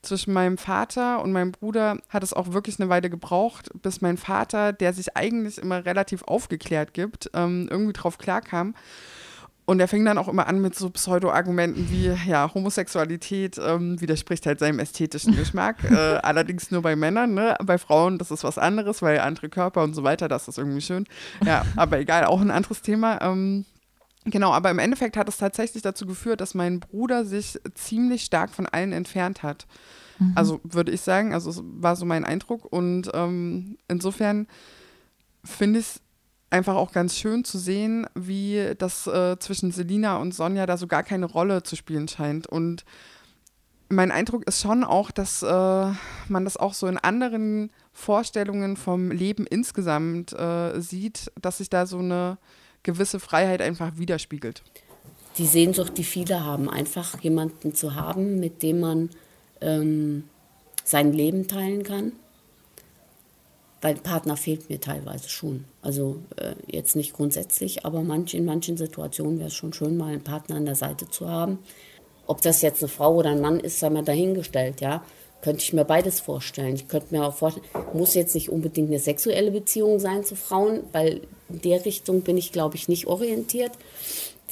zwischen 0.05 0.33
meinem 0.33 0.59
Vater 0.59 1.23
und 1.23 1.33
meinem 1.33 1.53
Bruder 1.53 1.99
hat 2.09 2.23
es 2.23 2.33
auch 2.33 2.53
wirklich 2.53 2.79
eine 2.79 2.89
Weile 2.89 3.11
gebraucht, 3.11 3.71
bis 3.83 4.01
mein 4.01 4.17
Vater, 4.17 4.73
der 4.73 4.93
sich 4.93 5.17
eigentlich 5.17 5.59
immer 5.59 5.85
relativ 5.85 6.23
aufgeklärt 6.23 6.95
gibt, 6.95 7.31
ähm, 7.35 7.69
irgendwie 7.71 7.93
drauf 7.93 8.19
klarkam. 8.19 8.75
Und 9.67 9.81
er 9.81 9.89
fing 9.89 10.05
dann 10.05 10.19
auch 10.19 10.29
immer 10.29 10.47
an 10.47 10.61
mit 10.61 10.75
so 10.75 10.91
Pseudo-Argumenten 10.91 11.89
wie, 11.91 12.13
ja, 12.29 12.53
Homosexualität 12.53 13.59
ähm, 13.59 13.99
widerspricht 13.99 14.45
halt 14.45 14.59
seinem 14.59 14.79
ästhetischen 14.79 15.35
Geschmack. 15.37 15.83
äh, 15.85 15.95
allerdings 16.23 16.71
nur 16.71 16.83
bei 16.83 16.97
Männern, 16.97 17.33
ne? 17.33 17.57
Bei 17.65 17.79
Frauen, 17.79 18.19
das 18.19 18.31
ist 18.31 18.45
was 18.45 18.59
anderes, 18.59 19.01
weil 19.01 19.21
andere 19.21 19.49
Körper 19.49 19.83
und 19.83 19.95
so 19.95 20.03
weiter, 20.03 20.29
das 20.29 20.49
ist 20.49 20.59
irgendwie 20.59 20.83
schön. 20.83 21.07
Ja, 21.47 21.65
aber 21.77 21.99
egal, 21.99 22.27
auch 22.27 22.43
ein 22.43 22.51
anderes 22.51 22.83
Thema. 22.83 23.23
Ähm, 23.23 23.65
genau, 24.25 24.53
aber 24.53 24.71
im 24.71 24.79
Endeffekt 24.79 25.17
hat 25.17 25.29
es 25.29 25.37
tatsächlich 25.37 25.83
dazu 25.83 26.07
geführt, 26.07 26.41
dass 26.41 26.55
mein 26.55 26.81
Bruder 26.81 27.25
sich 27.25 27.59
ziemlich 27.75 28.25
stark 28.25 28.51
von 28.51 28.67
allen 28.67 28.93
entfernt 28.93 29.43
hat. 29.43 29.67
Mhm. 30.19 30.33
Also 30.35 30.61
würde 30.65 30.93
ich 30.93 31.01
sagen, 31.01 31.35
also 31.35 31.51
es 31.51 31.63
war 31.63 31.97
so 31.97 32.05
mein 32.05 32.25
Eindruck. 32.25 32.65
Und 32.71 33.11
ähm, 33.15 33.77
insofern 33.89 34.47
finde 35.45 35.81
ich 35.81 35.87
es 35.87 36.01
einfach 36.51 36.77
auch 36.77 36.93
ganz 36.93 37.17
schön 37.17 37.45
zu 37.45 37.59
sehen, 37.59 38.07
wie 38.15 38.75
das 38.79 39.07
äh, 39.07 39.39
zwischen 39.39 39.73
Selina 39.73 40.19
und 40.19 40.33
Sonja 40.33 40.67
da 40.67 40.77
so 40.77 40.87
gar 40.87 41.03
keine 41.03 41.27
Rolle 41.27 41.63
zu 41.63 41.77
spielen 41.77 42.09
scheint. 42.09 42.47
Und 42.47 42.85
mein 43.89 44.11
Eindruck 44.11 44.47
ist 44.47 44.61
schon 44.61 44.85
auch, 44.85 45.11
dass 45.11 45.43
äh, 45.43 45.47
man 45.47 46.45
das 46.45 46.57
auch 46.57 46.75
so 46.75 46.87
in 46.87 46.99
anderen 46.99 47.71
Vorstellungen 47.93 48.77
vom 48.77 49.11
Leben 49.11 49.47
insgesamt 49.47 50.33
äh, 50.33 50.81
sieht, 50.81 51.33
dass 51.41 51.59
sich 51.59 51.71
da 51.71 51.87
so 51.87 51.99
eine 51.99 52.39
gewisse 52.85 53.19
Freiheit 53.19 53.61
einfach 53.61 53.99
widerspiegelt. 53.99 54.63
Die 55.39 55.47
Sehnsucht, 55.47 55.99
die 55.99 56.05
viele 56.05 56.45
haben, 56.45 56.71
einfach 56.71 57.21
jemanden 57.21 57.75
zu 57.75 57.97
haben, 57.97 58.39
mit 58.39 58.63
dem 58.63 58.79
man 58.79 59.11
ähm, 59.61 60.25
sein 60.85 61.13
Leben 61.13 61.49
teilen 61.49 61.83
kann 61.83 62.13
weil 63.85 63.97
Partner 63.97 64.39
fehlt 64.39 64.71
mir 64.71 64.81
teilweise 64.81 65.29
schon. 65.29 65.67
Also 65.83 66.17
äh, 66.37 66.55
jetzt 66.67 66.97
nicht 66.97 67.13
grundsätzlich, 67.13 67.85
aber 67.85 68.01
manch, 68.01 68.33
in 68.33 68.47
manchen 68.47 68.79
Situationen 68.79 69.39
wäre 69.39 69.49
es 69.49 69.55
schon 69.55 69.75
schön, 69.75 69.99
mal 69.99 70.11
einen 70.11 70.25
Partner 70.25 70.57
an 70.57 70.65
der 70.65 70.75
Seite 70.75 71.11
zu 71.11 71.29
haben. 71.29 71.59
Ob 72.27 72.41
das 72.41 72.63
jetzt 72.63 72.83
eine 72.83 72.89
Frau 72.89 73.17
oder 73.17 73.29
ein 73.29 73.43
Mann 73.43 73.61
ist, 73.61 73.79
sei 73.79 73.91
mal 73.91 74.03
dahingestellt, 74.03 74.81
ja. 74.81 75.05
Könnte 75.45 75.63
ich 75.63 75.75
mir 75.75 75.85
beides 75.85 76.21
vorstellen. 76.21 76.75
Ich 76.75 76.89
könnte 76.89 77.15
mir 77.15 77.23
auch 77.23 77.35
vorstellen, 77.35 77.67
muss 77.93 78.15
jetzt 78.15 78.35
nicht 78.35 78.49
unbedingt 78.49 78.89
eine 78.89 78.99
sexuelle 78.99 79.51
Beziehung 79.51 79.99
sein 79.99 80.25
zu 80.25 80.37
Frauen, 80.37 80.85
weil 80.93 81.21
in 81.51 81.61
der 81.61 81.85
Richtung 81.85 82.23
bin 82.23 82.39
ich, 82.39 82.51
glaube 82.51 82.77
ich, 82.77 82.89
nicht 82.89 83.07
orientiert. 83.07 83.73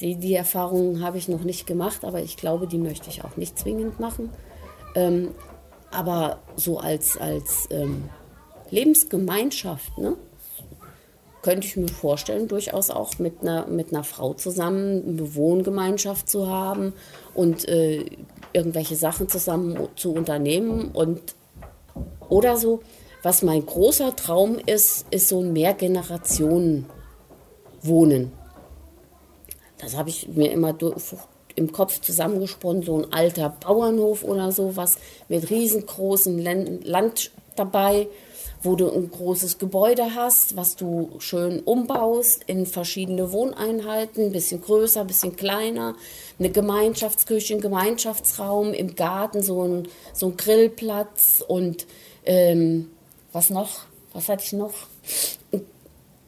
Die, 0.01 0.17
die 0.17 0.35
Erfahrungen 0.35 1.03
habe 1.03 1.17
ich 1.17 1.29
noch 1.29 1.45
nicht 1.45 1.67
gemacht, 1.67 2.05
aber 2.05 2.21
ich 2.21 2.37
glaube, 2.37 2.67
die 2.67 2.77
möchte 2.77 3.09
ich 3.09 3.25
auch 3.25 3.39
nicht 3.39 3.59
zwingend 3.59 4.01
machen. 4.01 4.29
Ähm, 4.95 5.31
aber 5.91 6.41
so 6.57 6.79
als, 6.79 7.17
als 7.17 7.69
ähm, 7.71 8.11
Lebensgemeinschaft, 8.69 9.97
ne? 9.97 10.19
könnte 11.41 11.67
ich 11.67 11.77
mir 11.79 11.89
vorstellen, 11.89 12.49
durchaus 12.49 12.91
auch 12.91 13.19
mit 13.19 13.41
einer, 13.41 13.67
mit 13.67 13.95
einer 13.95 14.05
Frau 14.05 14.35
zusammen 14.35 15.03
eine 15.09 15.35
Wohngemeinschaft 15.35 16.29
zu 16.29 16.49
haben 16.49 16.93
und 17.33 17.67
äh, 17.67 18.05
irgendwelche 18.53 18.97
Sachen 18.97 19.29
zusammen 19.29 19.89
zu 19.97 20.13
unternehmen 20.13 20.91
und 20.93 21.21
oder 22.29 22.57
so. 22.57 22.81
Was 23.23 23.43
mein 23.43 23.65
großer 23.65 24.17
Traum 24.17 24.59
ist, 24.59 25.07
ist 25.11 25.29
so 25.29 25.41
ein 25.41 25.53
Mehrgenerationen-Wohnen. 25.53 28.33
Das 29.79 29.97
habe 29.97 30.09
ich 30.09 30.27
mir 30.29 30.51
immer 30.51 30.75
im 31.55 31.71
Kopf 31.71 32.01
zusammengesponnen, 32.01 32.83
so 32.83 32.99
ein 32.99 33.13
alter 33.13 33.51
Bauernhof 33.51 34.25
oder 34.25 34.51
sowas 34.51 34.97
mit 35.29 35.51
riesengroßem 35.51 36.39
Land 36.39 37.31
dabei 37.55 38.09
wo 38.63 38.77
du 38.77 38.91
ein 38.91 39.11
großes 39.11 39.59
Gebäude 39.59 40.15
hast, 40.15 40.57
was 40.57 40.77
du 40.77 41.11
schön 41.19 41.61
umbaust 41.61 42.45
in 42.47 42.67
verschiedene 42.67 43.33
Wohneinheiten, 43.33 44.27
ein 44.27 44.33
bisschen 44.33 44.61
größer, 44.61 45.01
ein 45.01 45.07
bisschen 45.09 45.37
kleiner, 45.37 45.97
eine 46.43 46.53
Gemeinschaftsküche, 46.53 47.55
ein 47.55 47.61
Gemeinschaftsraum, 47.61 48.73
im 48.73 48.95
Garten 48.97 49.43
so 49.43 49.63
ein, 49.63 49.89
so 50.13 50.27
ein 50.27 50.37
Grillplatz 50.37 51.45
und 51.47 51.87
ähm, 52.25 52.91
was 53.33 53.51
noch? 53.51 53.85
Was 54.13 54.29
hatte 54.29 54.45
ich 54.45 54.53
noch? 54.53 54.75
Ein 55.53 55.63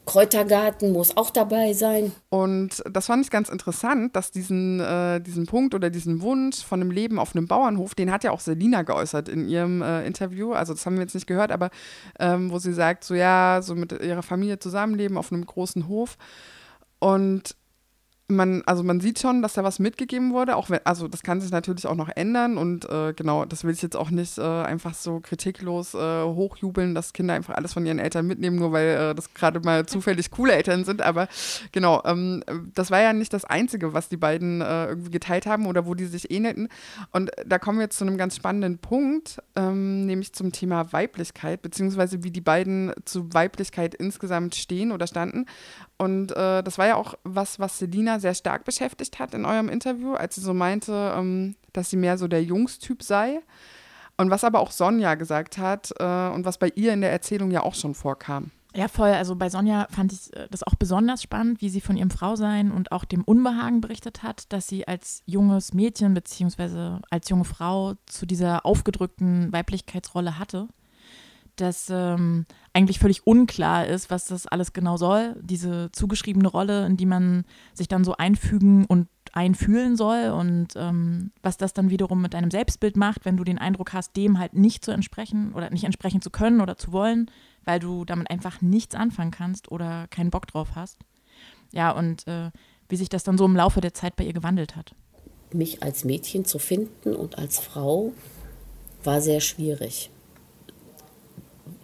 Kräutergarten 0.05 0.93
muss 0.93 1.17
auch 1.17 1.31
dabei 1.31 1.73
sein. 1.73 2.11
Und 2.29 2.83
das 2.89 3.07
fand 3.07 3.25
ich 3.25 3.31
ganz 3.31 3.49
interessant, 3.49 4.15
dass 4.15 4.31
diesen, 4.31 4.79
äh, 4.79 5.19
diesen 5.19 5.47
Punkt 5.47 5.73
oder 5.73 5.89
diesen 5.89 6.21
Wunsch 6.21 6.63
von 6.63 6.79
einem 6.79 6.91
Leben 6.91 7.19
auf 7.19 7.35
einem 7.35 7.47
Bauernhof, 7.47 7.95
den 7.95 8.11
hat 8.11 8.23
ja 8.23 8.31
auch 8.31 8.39
Selina 8.39 8.83
geäußert 8.83 9.27
in 9.27 9.49
ihrem 9.49 9.81
äh, 9.81 10.05
Interview. 10.05 10.53
Also 10.53 10.73
das 10.73 10.85
haben 10.85 10.95
wir 10.95 11.01
jetzt 11.01 11.15
nicht 11.15 11.27
gehört, 11.27 11.51
aber 11.51 11.71
ähm, 12.19 12.51
wo 12.51 12.59
sie 12.59 12.73
sagt, 12.73 13.03
so 13.03 13.15
ja, 13.15 13.59
so 13.61 13.75
mit 13.75 13.91
ihrer 13.91 14.23
Familie 14.23 14.59
zusammenleben 14.59 15.17
auf 15.17 15.31
einem 15.31 15.45
großen 15.45 15.87
Hof. 15.87 16.17
Und 16.99 17.55
man, 18.27 18.63
also 18.65 18.83
man 18.83 18.99
sieht 18.99 19.19
schon, 19.19 19.43
dass 19.43 19.53
da 19.53 19.63
was 19.63 19.77
mitgegeben 19.77 20.33
wurde, 20.33 20.55
auch 20.55 20.71
wenn, 20.71 20.79
also 20.83 21.07
das 21.07 21.21
kann 21.21 21.41
sich 21.41 21.51
natürlich 21.51 21.85
auch 21.85 21.95
noch 21.95 22.09
ändern 22.09 22.57
und 22.57 22.89
äh, 22.89 23.13
genau, 23.13 23.45
das 23.45 23.63
will 23.63 23.73
ich 23.73 23.83
jetzt 23.83 23.95
auch 23.95 24.09
nicht 24.09 24.39
äh, 24.39 24.41
einfach 24.41 24.95
so 24.95 25.19
kritiklos 25.19 25.93
äh, 25.93 26.23
hochjubeln, 26.23 26.95
dass 26.95 27.13
Kinder 27.13 27.35
einfach 27.35 27.53
alles 27.53 27.73
von 27.73 27.85
ihren 27.85 27.99
Eltern 27.99 28.25
mitnehmen, 28.25 28.55
nur 28.55 28.71
weil 28.71 28.87
äh, 28.87 29.15
das 29.15 29.33
gerade 29.35 29.59
mal 29.59 29.85
zufällig 29.85 30.31
coole 30.31 30.53
Eltern 30.53 30.85
sind, 30.85 31.03
aber 31.03 31.27
genau, 31.71 32.01
ähm, 32.05 32.43
das 32.73 32.89
war 32.89 33.01
ja 33.01 33.13
nicht 33.13 33.31
das 33.31 33.45
Einzige, 33.45 33.93
was 33.93 34.09
die 34.09 34.17
beiden 34.17 34.61
äh, 34.61 34.87
irgendwie 34.87 35.11
geteilt 35.11 35.45
haben 35.45 35.67
oder 35.67 35.85
wo 35.85 35.93
die 35.93 36.05
sich 36.05 36.31
ähnelten. 36.31 36.69
Und 37.11 37.31
da 37.45 37.59
kommen 37.59 37.77
wir 37.77 37.83
jetzt 37.83 37.97
zu 37.97 38.05
einem 38.05 38.17
ganz 38.17 38.35
spannenden 38.35 38.79
Punkt, 38.79 39.39
ähm, 39.55 40.07
nämlich 40.07 40.33
zum 40.33 40.51
Thema 40.51 40.91
Weiblichkeit, 40.93 41.61
beziehungsweise 41.61 42.23
wie 42.23 42.31
die 42.31 42.41
beiden 42.41 42.91
zu 43.05 43.31
Weiblichkeit 43.33 43.93
insgesamt 43.93 44.55
stehen 44.55 44.91
oder 44.91 45.05
standen 45.05 45.45
und 45.97 46.31
äh, 46.31 46.61
das 46.61 46.77
war 46.77 46.87
ja 46.87 46.95
auch 46.95 47.15
was, 47.23 47.59
was 47.59 47.79
Selina 47.79 48.19
sehr 48.19 48.33
stark 48.33 48.65
beschäftigt 48.65 49.19
hat 49.19 49.33
in 49.33 49.45
eurem 49.45 49.69
Interview, 49.69 50.13
als 50.13 50.35
sie 50.35 50.41
so 50.41 50.53
meinte, 50.53 51.13
ähm, 51.15 51.55
dass 51.73 51.89
sie 51.89 51.97
mehr 51.97 52.17
so 52.17 52.27
der 52.27 52.43
Jungstyp 52.43 53.01
sei. 53.01 53.41
Und 54.17 54.29
was 54.29 54.43
aber 54.43 54.59
auch 54.59 54.71
Sonja 54.71 55.15
gesagt 55.15 55.57
hat 55.57 55.93
äh, 55.99 56.29
und 56.29 56.45
was 56.45 56.57
bei 56.57 56.71
ihr 56.75 56.93
in 56.93 57.01
der 57.01 57.11
Erzählung 57.11 57.51
ja 57.51 57.63
auch 57.63 57.75
schon 57.75 57.93
vorkam. 57.93 58.51
Ja, 58.73 58.89
voll. 58.89 59.09
Also 59.09 59.35
bei 59.35 59.49
Sonja 59.49 59.87
fand 59.89 60.11
ich 60.11 60.33
äh, 60.35 60.47
das 60.51 60.63
auch 60.63 60.75
besonders 60.75 61.21
spannend, 61.21 61.61
wie 61.61 61.69
sie 61.69 61.81
von 61.81 61.95
ihrem 61.95 62.09
Frausein 62.09 62.71
und 62.71 62.91
auch 62.91 63.05
dem 63.05 63.23
Unbehagen 63.23 63.79
berichtet 63.79 64.23
hat, 64.23 64.51
dass 64.51 64.67
sie 64.67 64.87
als 64.87 65.21
junges 65.25 65.73
Mädchen 65.73 66.13
beziehungsweise 66.13 67.01
als 67.09 67.29
junge 67.29 67.45
Frau 67.45 67.93
zu 68.05 68.25
dieser 68.25 68.65
aufgedrückten 68.65 69.51
Weiblichkeitsrolle 69.53 70.39
hatte 70.39 70.67
dass 71.55 71.89
ähm, 71.89 72.45
eigentlich 72.73 72.99
völlig 72.99 73.25
unklar 73.25 73.87
ist, 73.87 74.09
was 74.09 74.25
das 74.25 74.47
alles 74.47 74.73
genau 74.73 74.97
soll. 74.97 75.35
Diese 75.41 75.89
zugeschriebene 75.91 76.47
Rolle, 76.47 76.85
in 76.85 76.97
die 76.97 77.05
man 77.05 77.45
sich 77.73 77.87
dann 77.87 78.03
so 78.03 78.15
einfügen 78.17 78.85
und 78.85 79.07
einfühlen 79.31 79.97
soll 79.97 80.29
und 80.29 80.69
ähm, 80.75 81.31
was 81.41 81.57
das 81.57 81.73
dann 81.73 81.89
wiederum 81.89 82.21
mit 82.21 82.33
deinem 82.33 82.51
Selbstbild 82.51 82.95
macht, 82.95 83.25
wenn 83.25 83.35
du 83.37 83.43
den 83.43 83.57
Eindruck 83.57 83.91
hast, 83.91 84.15
dem 84.15 84.39
halt 84.39 84.53
nicht 84.53 84.85
zu 84.85 84.91
entsprechen 84.91 85.53
oder 85.53 85.69
nicht 85.69 85.83
entsprechen 85.83 86.21
zu 86.21 86.29
können 86.29 86.61
oder 86.61 86.77
zu 86.77 86.93
wollen, 86.93 87.29
weil 87.65 87.79
du 87.79 88.05
damit 88.05 88.29
einfach 88.29 88.61
nichts 88.61 88.95
anfangen 88.95 89.31
kannst 89.31 89.71
oder 89.71 90.07
keinen 90.09 90.29
Bock 90.29 90.47
drauf 90.47 90.69
hast. 90.75 90.99
Ja, 91.73 91.91
und 91.91 92.25
äh, 92.27 92.51
wie 92.87 92.95
sich 92.95 93.09
das 93.09 93.23
dann 93.23 93.37
so 93.37 93.45
im 93.45 93.55
Laufe 93.55 93.81
der 93.81 93.93
Zeit 93.93 94.15
bei 94.15 94.23
ihr 94.23 94.33
gewandelt 94.33 94.75
hat. 94.75 94.95
Mich 95.51 95.83
als 95.83 96.05
Mädchen 96.05 96.45
zu 96.45 96.59
finden 96.59 97.13
und 97.13 97.37
als 97.37 97.59
Frau 97.59 98.13
war 99.03 99.21
sehr 99.21 99.41
schwierig 99.41 100.11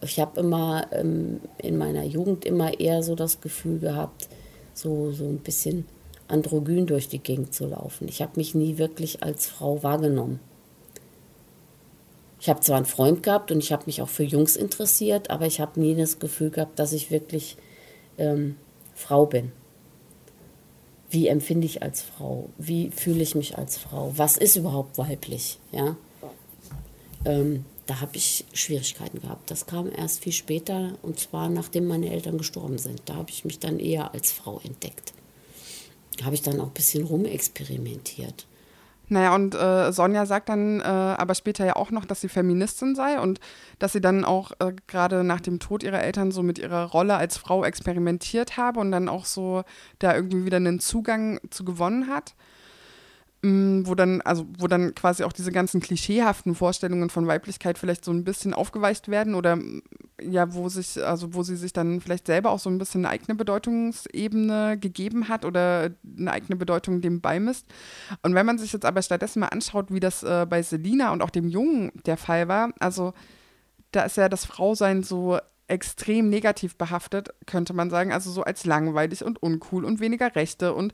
ich 0.02 0.20
habe 0.20 0.39
immer 0.39 0.88
ähm, 0.91 1.41
in 1.58 1.78
meiner 1.78 2.04
Jugend 2.04 2.46
immer 2.46 2.80
eher 2.80 3.04
so 3.04 3.15
das 3.15 3.41
Gefühl 3.41 3.80
gehabt, 3.80 4.30
so, 4.74 5.12
so 5.12 5.26
ein 5.26 5.39
bisschen 5.39 5.86
androgyn 6.28 6.88
durch 6.88 7.08
die 7.08 7.20
Gegend 7.20 7.54
zu 7.54 7.67
laufen. 7.67 8.08
Ich 8.08 8.22
habe 8.22 8.34
mich 8.36 8.56
nie 8.56 8.78
wirklich 8.78 9.24
als 9.24 9.48
Frau 9.48 9.84
wahrgenommen. 9.84 10.39
Ich 12.39 12.50
habe 12.50 12.62
zwar 12.62 12.78
einen 12.78 12.86
Freund 12.86 13.22
gehabt 13.22 13.52
und 13.52 13.60
ich 13.60 13.72
habe 13.72 13.84
mich 13.86 14.02
auch 14.02 14.10
für 14.10 14.24
Jungs 14.24 14.56
interessiert, 14.56 15.30
aber 15.30 15.46
ich 15.46 15.60
habe 15.60 15.80
nie 15.80 15.94
das 15.94 16.17
Gefühl 16.17 16.50
gehabt, 16.50 16.80
dass 16.80 16.94
ich 16.94 17.12
wirklich 17.12 17.58
ähm, 18.17 18.56
Frau 18.96 19.28
bin. 19.28 19.52
Wie 21.12 21.28
empfinde 21.28 21.65
ich 21.65 21.84
als 21.84 22.02
Frau? 22.02 22.50
Wie 22.58 22.89
fühle 22.89 23.22
ich 23.22 23.36
mich 23.36 23.58
als 23.58 23.78
Frau? 23.78 24.13
Was 24.15 24.38
ist 24.38 24.56
überhaupt 24.56 24.98
weiblich? 24.98 25.60
Ja? 25.72 25.98
Ähm, 27.26 27.65
da 27.91 27.99
habe 27.99 28.15
ich 28.15 28.45
Schwierigkeiten 28.54 29.19
gehabt. 29.19 29.51
Das 29.51 29.65
kam 29.65 29.91
erst 29.93 30.23
viel 30.23 30.32
später 30.32 30.93
und 31.01 31.19
zwar 31.19 31.49
nachdem 31.49 31.88
meine 31.88 32.10
Eltern 32.10 32.38
gestorben 32.38 32.77
sind. 32.77 33.01
Da 33.06 33.15
habe 33.15 33.30
ich 33.30 33.43
mich 33.43 33.60
dann 33.60 33.80
eher 33.80 34.13
als 34.13 34.32
Frau 34.32 34.62
entdeckt. 34.63 35.12
Habe 36.23 36.34
ich 36.34 36.41
dann 36.41 36.62
auch 36.62 36.67
ein 36.67 36.73
bisschen 36.73 37.04
rumexperimentiert. 37.04 38.47
Naja, 39.10 39.36
und 39.36 39.56
äh, 39.56 39.91
Sonja 39.91 40.25
sagt 40.25 40.47
dann 40.47 40.80
äh, 40.80 40.84
aber 40.84 41.36
später 41.36 41.65
ja 41.65 41.75
auch 41.75 41.91
noch, 41.91 42.06
dass 42.06 42.21
sie 42.21 42.30
Feministin 42.30 42.95
sei 42.95 43.19
und 43.19 43.41
dass 43.77 43.91
sie 43.91 43.99
dann 43.99 44.23
auch 44.23 44.54
äh, 44.60 44.71
gerade 44.88 45.25
nach 45.25 45.41
dem 45.41 45.60
Tod 45.60 45.84
ihrer 45.84 46.01
Eltern 46.01 46.32
so 46.32 46.43
mit 46.43 46.60
ihrer 46.60 46.86
Rolle 46.86 47.17
als 47.17 47.36
Frau 47.36 47.65
experimentiert 47.65 48.56
habe 48.56 48.80
und 48.80 48.93
dann 48.93 49.10
auch 49.10 49.25
so 49.25 49.63
da 49.99 50.15
irgendwie 50.15 50.45
wieder 50.45 50.58
einen 50.58 50.80
Zugang 50.80 51.41
zu 51.49 51.65
gewonnen 51.65 52.08
hat. 52.08 52.36
Mm, 53.43 53.88
wo 53.88 53.95
dann, 53.95 54.21
also 54.21 54.45
wo 54.60 54.67
dann 54.67 54.93
quasi 54.93 55.23
auch 55.23 55.34
diese 55.34 55.51
ganzen 55.51 55.82
klischeehaften 55.82 56.54
Vorstellungen 56.54 57.10
von 57.10 57.25
Weiblichkeit 57.25 57.80
vielleicht 57.80 58.06
so 58.06 58.12
ein 58.12 58.23
bisschen 58.23 58.54
aufgeweicht 58.54 59.08
werden 59.08 59.34
oder 59.34 59.56
mm, 59.56 59.82
ja, 60.21 60.54
wo 60.54 60.69
sich, 60.69 61.04
also 61.04 61.34
wo 61.34 61.41
sie 61.41 61.56
sich 61.56 61.73
dann 61.73 62.01
vielleicht 62.01 62.27
selber 62.27 62.51
auch 62.51 62.60
so 62.60 62.69
ein 62.69 62.77
bisschen 62.77 63.04
eine 63.04 63.10
eigene 63.10 63.34
Bedeutungsebene 63.34 64.77
gegeben 64.80 65.27
hat 65.27 65.43
oder 65.43 65.89
eine 66.19 66.32
eigene 66.32 66.56
Bedeutung 66.56 67.01
dem 67.01 67.19
beimisst. 67.19 67.65
Und 68.21 68.36
wenn 68.36 68.45
man 68.45 68.60
sich 68.60 68.73
jetzt 68.73 68.86
aber 68.86 69.01
stattdessen 69.01 69.39
mal 69.39 69.47
anschaut, 69.47 69.91
wie 69.91 69.99
das 69.99 70.21
äh, 70.21 70.45
bei 70.47 70.62
Selina 70.62 71.12
und 71.12 71.23
auch 71.23 71.32
dem 71.32 71.49
Jungen 71.49 71.91
der 72.06 72.17
Fall 72.17 72.47
war, 72.47 72.71
also 72.80 73.12
da 73.91 74.04
ist 74.04 74.17
ja 74.17 74.30
das 74.30 74.45
Frausein 74.45 75.01
so 75.01 75.39
extrem 75.67 76.30
negativ 76.30 76.75
behaftet, 76.75 77.34
könnte 77.47 77.73
man 77.73 77.89
sagen, 77.89 78.13
also 78.13 78.30
so 78.30 78.43
als 78.43 78.65
langweilig 78.65 79.23
und 79.23 79.41
uncool 79.41 79.84
und 79.84 79.99
weniger 79.99 80.36
Rechte 80.36 80.75
und 80.75 80.93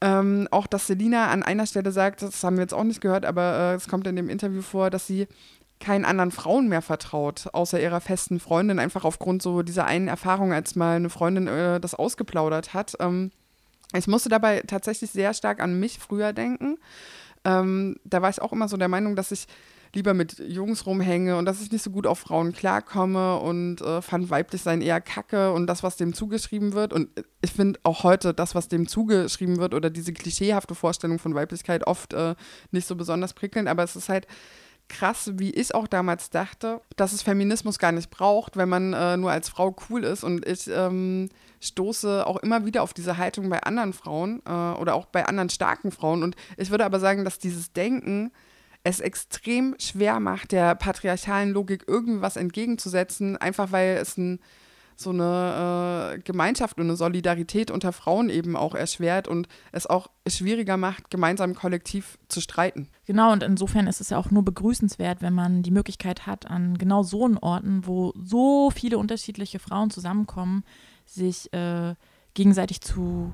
ähm, 0.00 0.48
auch, 0.50 0.66
dass 0.66 0.86
Selina 0.86 1.28
an 1.28 1.42
einer 1.42 1.66
Stelle 1.66 1.90
sagt, 1.92 2.22
das 2.22 2.44
haben 2.44 2.56
wir 2.56 2.62
jetzt 2.62 2.74
auch 2.74 2.84
nicht 2.84 3.00
gehört, 3.00 3.24
aber 3.24 3.72
äh, 3.72 3.74
es 3.74 3.88
kommt 3.88 4.06
in 4.06 4.16
dem 4.16 4.28
Interview 4.28 4.62
vor, 4.62 4.90
dass 4.90 5.06
sie 5.06 5.26
keinen 5.80 6.04
anderen 6.04 6.30
Frauen 6.30 6.68
mehr 6.68 6.82
vertraut, 6.82 7.48
außer 7.52 7.80
ihrer 7.80 8.00
festen 8.00 8.40
Freundin, 8.40 8.78
einfach 8.78 9.04
aufgrund 9.04 9.42
so 9.42 9.62
dieser 9.62 9.86
einen 9.86 10.08
Erfahrung, 10.08 10.52
als 10.52 10.76
mal 10.76 10.96
eine 10.96 11.10
Freundin 11.10 11.46
äh, 11.46 11.80
das 11.80 11.94
ausgeplaudert 11.94 12.74
hat. 12.74 12.94
Ähm, 13.00 13.30
ich 13.94 14.06
musste 14.06 14.28
dabei 14.28 14.62
tatsächlich 14.66 15.10
sehr 15.10 15.34
stark 15.34 15.60
an 15.60 15.78
mich 15.80 15.98
früher 15.98 16.32
denken. 16.32 16.78
Ähm, 17.44 17.96
da 18.04 18.22
war 18.22 18.30
ich 18.30 18.42
auch 18.42 18.52
immer 18.52 18.68
so 18.68 18.76
der 18.76 18.88
Meinung, 18.88 19.16
dass 19.16 19.32
ich 19.32 19.46
lieber 19.98 20.14
mit 20.14 20.38
Jungs 20.38 20.86
rumhänge 20.86 21.36
und 21.36 21.44
dass 21.44 21.60
ich 21.60 21.72
nicht 21.72 21.82
so 21.82 21.90
gut 21.90 22.06
auf 22.06 22.20
Frauen 22.20 22.52
klarkomme 22.52 23.38
und 23.38 23.80
äh, 23.80 24.00
fand 24.00 24.30
weiblich 24.30 24.62
sein 24.62 24.80
eher 24.80 25.00
kacke 25.00 25.52
und 25.52 25.66
das, 25.66 25.82
was 25.82 25.96
dem 25.96 26.14
zugeschrieben 26.14 26.72
wird. 26.72 26.92
Und 26.92 27.10
ich 27.42 27.52
finde 27.52 27.80
auch 27.82 28.04
heute 28.04 28.32
das, 28.32 28.54
was 28.54 28.68
dem 28.68 28.86
zugeschrieben 28.86 29.58
wird 29.58 29.74
oder 29.74 29.90
diese 29.90 30.12
klischeehafte 30.12 30.74
Vorstellung 30.74 31.18
von 31.18 31.34
Weiblichkeit 31.34 31.86
oft 31.86 32.12
äh, 32.12 32.36
nicht 32.70 32.86
so 32.86 32.94
besonders 32.94 33.34
prickelnd, 33.34 33.68
aber 33.68 33.82
es 33.82 33.96
ist 33.96 34.08
halt 34.08 34.26
krass, 34.88 35.32
wie 35.34 35.50
ich 35.50 35.74
auch 35.74 35.86
damals 35.86 36.30
dachte, 36.30 36.80
dass 36.96 37.12
es 37.12 37.22
Feminismus 37.22 37.78
gar 37.78 37.92
nicht 37.92 38.10
braucht, 38.10 38.56
wenn 38.56 38.68
man 38.68 38.94
äh, 38.94 39.16
nur 39.16 39.30
als 39.30 39.48
Frau 39.48 39.76
cool 39.90 40.04
ist. 40.04 40.24
Und 40.24 40.46
ich 40.46 40.68
ähm, 40.68 41.28
stoße 41.60 42.26
auch 42.26 42.38
immer 42.38 42.64
wieder 42.64 42.82
auf 42.82 42.94
diese 42.94 43.18
Haltung 43.18 43.50
bei 43.50 43.62
anderen 43.62 43.92
Frauen 43.92 44.40
äh, 44.46 44.50
oder 44.50 44.94
auch 44.94 45.06
bei 45.06 45.26
anderen 45.26 45.50
starken 45.50 45.90
Frauen. 45.90 46.22
Und 46.22 46.36
ich 46.56 46.70
würde 46.70 46.86
aber 46.86 47.00
sagen, 47.00 47.24
dass 47.24 47.38
dieses 47.38 47.72
Denken 47.72 48.32
es 48.88 49.00
extrem 49.00 49.74
schwer 49.78 50.18
macht, 50.18 50.52
der 50.52 50.74
patriarchalen 50.74 51.50
Logik 51.50 51.84
irgendwas 51.86 52.36
entgegenzusetzen, 52.36 53.36
einfach 53.36 53.70
weil 53.70 53.98
es 53.98 54.16
ein, 54.16 54.40
so 54.96 55.10
eine 55.10 56.14
äh, 56.16 56.18
Gemeinschaft 56.20 56.78
und 56.78 56.84
eine 56.84 56.96
Solidarität 56.96 57.70
unter 57.70 57.92
Frauen 57.92 58.30
eben 58.30 58.56
auch 58.56 58.74
erschwert 58.74 59.28
und 59.28 59.46
es 59.72 59.86
auch 59.86 60.08
schwieriger 60.26 60.76
macht, 60.76 61.10
gemeinsam 61.10 61.54
kollektiv 61.54 62.18
zu 62.28 62.40
streiten. 62.40 62.88
Genau, 63.04 63.30
und 63.32 63.42
insofern 63.42 63.86
ist 63.86 64.00
es 64.00 64.10
ja 64.10 64.16
auch 64.16 64.30
nur 64.30 64.44
begrüßenswert, 64.44 65.20
wenn 65.20 65.34
man 65.34 65.62
die 65.62 65.70
Möglichkeit 65.70 66.26
hat, 66.26 66.50
an 66.50 66.78
genau 66.78 67.02
so 67.02 67.26
einen 67.26 67.38
Orten, 67.38 67.86
wo 67.86 68.12
so 68.16 68.70
viele 68.70 68.98
unterschiedliche 68.98 69.58
Frauen 69.58 69.90
zusammenkommen, 69.90 70.64
sich 71.04 71.52
äh, 71.52 71.94
gegenseitig 72.34 72.80
zu 72.80 73.32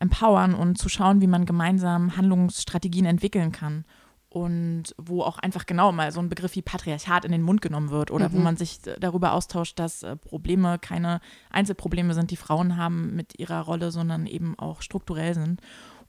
empowern 0.00 0.54
und 0.54 0.78
zu 0.78 0.88
schauen, 0.88 1.20
wie 1.20 1.26
man 1.26 1.46
gemeinsam 1.46 2.16
Handlungsstrategien 2.16 3.06
entwickeln 3.06 3.52
kann 3.52 3.84
und 4.30 4.94
wo 4.96 5.22
auch 5.22 5.38
einfach 5.38 5.66
genau 5.66 5.90
mal 5.90 6.12
so 6.12 6.20
ein 6.20 6.28
Begriff 6.28 6.54
wie 6.54 6.62
Patriarchat 6.62 7.24
in 7.24 7.32
den 7.32 7.42
Mund 7.42 7.60
genommen 7.60 7.90
wird 7.90 8.12
oder 8.12 8.28
mhm. 8.28 8.34
wo 8.34 8.38
man 8.38 8.56
sich 8.56 8.78
darüber 9.00 9.32
austauscht, 9.32 9.78
dass 9.78 10.04
äh, 10.04 10.14
Probleme 10.16 10.78
keine 10.78 11.20
Einzelprobleme 11.50 12.14
sind, 12.14 12.30
die 12.30 12.36
Frauen 12.36 12.76
haben 12.76 13.16
mit 13.16 13.38
ihrer 13.40 13.60
Rolle, 13.62 13.90
sondern 13.90 14.26
eben 14.26 14.56
auch 14.56 14.82
strukturell 14.82 15.34
sind. 15.34 15.60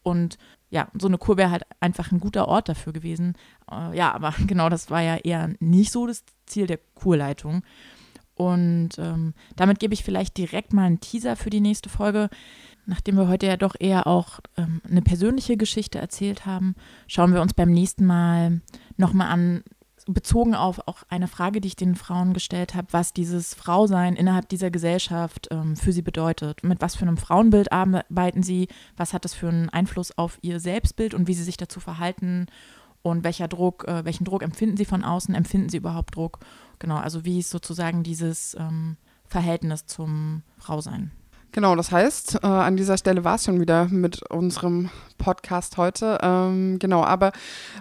Und 0.04 0.38
ja, 0.70 0.88
so 0.98 1.08
eine 1.08 1.18
Kur 1.18 1.38
wäre 1.38 1.50
halt 1.50 1.64
einfach 1.80 2.12
ein 2.12 2.20
guter 2.20 2.48
Ort 2.48 2.70
dafür 2.70 2.94
gewesen. 2.94 3.36
Äh, 3.72 3.98
ja, 3.98 4.14
aber 4.14 4.36
genau 4.48 4.70
das 4.70 4.92
war 4.92 5.02
ja 5.02 5.18
eher 5.18 5.50
nicht 5.60 5.92
so 5.92 6.06
das 6.06 6.24
Ziel 6.46 6.68
der 6.68 6.80
Kurleitung. 6.94 7.64
Und 8.36 8.98
ähm, 8.98 9.34
damit 9.56 9.80
gebe 9.80 9.94
ich 9.94 10.04
vielleicht 10.04 10.38
direkt 10.38 10.74
mal 10.74 10.86
einen 10.86 11.00
Teaser 11.00 11.36
für 11.36 11.50
die 11.50 11.60
nächste 11.60 11.90
Folge 11.90 12.30
nachdem 12.86 13.18
wir 13.18 13.28
heute 13.28 13.48
ja 13.48 13.58
doch 13.58 13.76
eher 13.80 14.08
auch 14.08 14.40
ähm, 14.58 14.82
eine 14.90 15.02
persönliche 15.02 15.58
Geschichte 15.58 16.00
erzählt 16.00 16.46
haben, 16.46 16.76
schauen 17.08 17.34
wir 17.34 17.42
uns 17.42 17.54
beim 17.54 17.72
nächsten 17.72 18.06
Mal 18.06 18.62
nochmal 18.98 19.28
an, 19.28 19.64
bezogen 20.08 20.56
auf 20.56 20.88
auch 20.88 21.04
eine 21.10 21.28
Frage, 21.28 21.62
die 21.62 21.70
ich 21.70 21.76
den 21.76 21.96
Frauen 21.96 22.34
gestellt 22.34 22.76
habe, 22.76 22.88
was 22.92 23.14
dieses 23.14 23.54
Frausein 23.54 24.16
innerhalb 24.16 24.50
dieser 24.50 24.72
Gesellschaft 24.72 25.48
ähm, 25.52 25.76
für 25.76 25.92
sie 25.92 26.02
bedeutet. 26.02 26.64
Mit 26.64 26.82
was 26.82 26.96
für 26.96 27.04
einem 27.04 27.18
Frauenbild 27.18 27.72
arbeiten 27.72 28.44
sie, 28.44 28.68
was 28.98 29.14
hat 29.14 29.26
das 29.26 29.34
für 29.34 29.50
einen 29.50 29.70
Einfluss 29.70 30.18
auf 30.18 30.40
ihr 30.42 30.60
Selbstbild 30.60 31.14
und 31.14 31.28
wie 31.28 31.34
sie 31.34 31.44
sich 31.44 31.58
dazu 31.58 31.80
verhalten 31.80 32.48
und 33.04 33.24
welcher 33.24 33.48
Druck, 33.48 33.88
äh, 33.88 34.06
welchen 34.06 34.26
Druck 34.26 34.44
empfinden 34.44 34.78
sie 34.78 34.86
von 34.86 35.04
außen, 35.04 35.36
empfinden 35.36 35.70
sie 35.70 35.78
überhaupt 35.78 36.16
Druck? 36.16 36.40
Genau, 36.80 36.98
also 36.98 37.26
wie 37.26 37.40
ist 37.40 37.50
sozusagen 37.50 38.04
dieses 38.04 38.56
ähm, 38.60 38.98
Verhältnis 39.26 39.86
zum 39.86 40.44
Frausein? 40.58 41.12
Genau, 41.54 41.76
das 41.76 41.92
heißt, 41.92 42.44
äh, 42.44 42.48
an 42.48 42.78
dieser 42.78 42.98
Stelle 42.98 43.26
war 43.26 43.36
es 43.36 43.44
schon 43.44 43.60
wieder 43.60 43.90
mit 43.90 44.24
unserem 44.32 44.90
Podcast 45.18 45.76
heute. 45.76 46.18
Ähm, 46.22 46.80
genau, 46.80 47.04
aber 47.04 47.34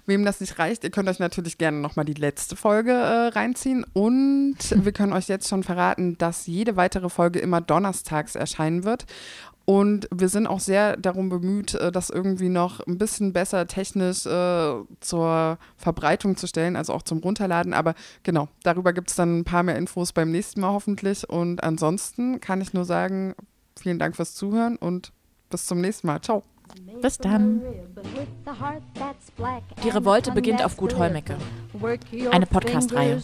wem 0.07 0.25
das 0.25 0.41
nicht 0.41 0.59
reicht, 0.59 0.83
ihr 0.83 0.91
könnt 0.91 1.09
euch 1.09 1.21
natürlich 1.21 1.57
gerne 1.57 1.79
nochmal 1.79 2.05
die 2.05 2.15
letzte 2.15 2.57
Folge 2.57 2.91
äh, 2.91 3.29
reinziehen. 3.29 3.87
Und 3.93 4.57
wir 4.85 4.91
können 4.91 5.13
euch 5.13 5.29
jetzt 5.29 5.49
schon 5.49 5.63
verraten, 5.63 6.19
dass 6.19 6.49
jede 6.49 6.75
weitere 6.75 7.09
Folge 7.09 7.39
immer 7.39 7.61
donnerstags 7.61 8.35
erscheinen 8.35 8.83
wird. 8.83 9.07
Und 9.67 10.09
wir 10.13 10.29
sind 10.29 10.49
auch 10.49 10.59
sehr 10.59 10.97
darum 10.97 11.29
bemüht, 11.29 11.75
äh, 11.75 11.93
das 11.93 12.11
irgendwie 12.11 12.49
noch 12.49 12.81
ein 12.89 12.99
bisschen 12.99 13.33
besser 13.33 13.69
technisch 13.69 14.27
äh, 14.27 14.73
zur 14.99 15.59
Verbreitung 15.77 16.37
zu 16.37 16.49
stellen, 16.49 16.75
also 16.75 16.93
auch 16.93 17.03
zum 17.03 17.19
Runterladen. 17.19 17.73
Aber 17.73 17.95
genau, 18.25 18.49
darüber 18.65 18.93
gibt 18.93 19.11
es 19.11 19.17
dann 19.17 19.39
ein 19.39 19.45
paar 19.45 19.63
mehr 19.63 19.77
Infos 19.77 20.13
beim 20.13 20.33
nächsten 20.33 20.61
Mal 20.61 20.73
hoffentlich. 20.73 21.31
Und 21.31 21.63
ansonsten 21.63 22.41
kann 22.41 22.61
ich 22.61 22.73
nur 22.73 22.85
sagen, 22.85 23.37
Vielen 23.81 23.99
Dank 23.99 24.15
fürs 24.15 24.35
Zuhören 24.35 24.77
und 24.77 25.11
bis 25.49 25.65
zum 25.65 25.81
nächsten 25.81 26.07
Mal. 26.07 26.21
Ciao. 26.21 26.43
Bis 27.01 27.17
dann. 27.17 27.63
Die 29.83 29.89
Revolte 29.89 30.33
beginnt 30.33 30.63
auf 30.63 30.77
Gut 30.77 30.97
Holmecke. 30.99 31.37
Eine 32.31 32.47
Podcast-Reihe. 32.47 33.21